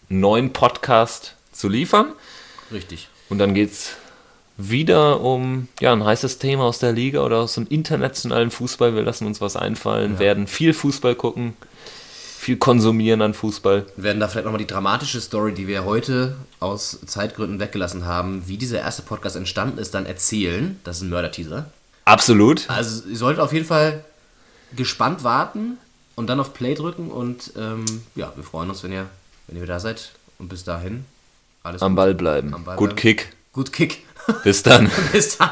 einen 0.10 0.21
neuen 0.21 0.54
Podcast 0.54 1.36
zu 1.52 1.69
liefern. 1.69 2.13
Richtig. 2.71 3.10
Und 3.30 3.38
dann 3.39 3.54
geht's 3.54 3.91
wieder 4.57 5.21
um 5.21 5.67
ja, 5.79 5.93
ein 5.93 6.03
heißes 6.03 6.37
Thema 6.39 6.65
aus 6.65 6.79
der 6.79 6.91
Liga 6.91 7.21
oder 7.21 7.39
aus 7.39 7.55
dem 7.55 7.67
internationalen 7.67 8.51
Fußball. 8.51 8.95
Wir 8.95 9.03
lassen 9.03 9.25
uns 9.25 9.41
was 9.41 9.55
einfallen, 9.55 10.19
werden 10.19 10.47
viel 10.47 10.73
Fußball 10.73 11.15
gucken, 11.15 11.53
viel 12.37 12.57
konsumieren 12.57 13.21
an 13.21 13.33
Fußball. 13.33 13.85
Wir 13.95 14.03
werden 14.03 14.19
da 14.19 14.27
vielleicht 14.27 14.45
nochmal 14.45 14.59
die 14.59 14.67
dramatische 14.67 15.21
Story, 15.21 15.53
die 15.53 15.67
wir 15.67 15.85
heute 15.85 16.35
aus 16.59 16.99
Zeitgründen 17.05 17.59
weggelassen 17.59 18.05
haben, 18.05 18.43
wie 18.47 18.57
dieser 18.57 18.79
erste 18.79 19.01
Podcast 19.01 19.35
entstanden 19.35 19.79
ist, 19.79 19.93
dann 19.93 20.05
erzählen. 20.05 20.79
Das 20.83 20.97
ist 20.97 21.03
ein 21.03 21.09
Mörder-Teaser. 21.09 21.65
Absolut. 22.05 22.69
Also 22.69 23.07
ihr 23.09 23.17
solltet 23.17 23.41
auf 23.41 23.53
jeden 23.53 23.65
Fall 23.65 24.03
gespannt 24.75 25.23
warten 25.23 25.77
und 26.15 26.27
dann 26.27 26.39
auf 26.39 26.53
Play 26.53 26.75
drücken 26.75 27.09
und 27.09 27.53
ähm, 27.57 27.85
ja, 28.15 28.33
wir 28.35 28.43
freuen 28.43 28.69
uns, 28.69 28.83
wenn 28.83 28.91
ihr, 28.91 29.07
wenn 29.47 29.57
ihr 29.57 29.65
da 29.65 29.79
seid. 29.79 30.11
Und 30.37 30.49
bis 30.49 30.63
dahin, 30.63 31.05
alles 31.63 31.81
Am 31.81 31.93
gut. 31.93 31.97
Ball 31.97 32.13
bleiben. 32.13 32.53
Am 32.53 32.63
Ball 32.65 32.75
Gut 32.75 32.89
bleiben. 32.89 33.01
Kick. 33.01 33.33
Gut 33.53 33.71
Kick. 33.71 34.03
Bis 34.43 34.63
dann. 34.63 34.89
bis 35.12 35.38
dann. 35.38 35.49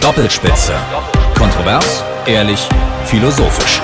Doppelspitze. 0.00 0.74
Kontrovers, 1.36 2.04
ehrlich, 2.26 2.68
philosophisch. 3.06 3.80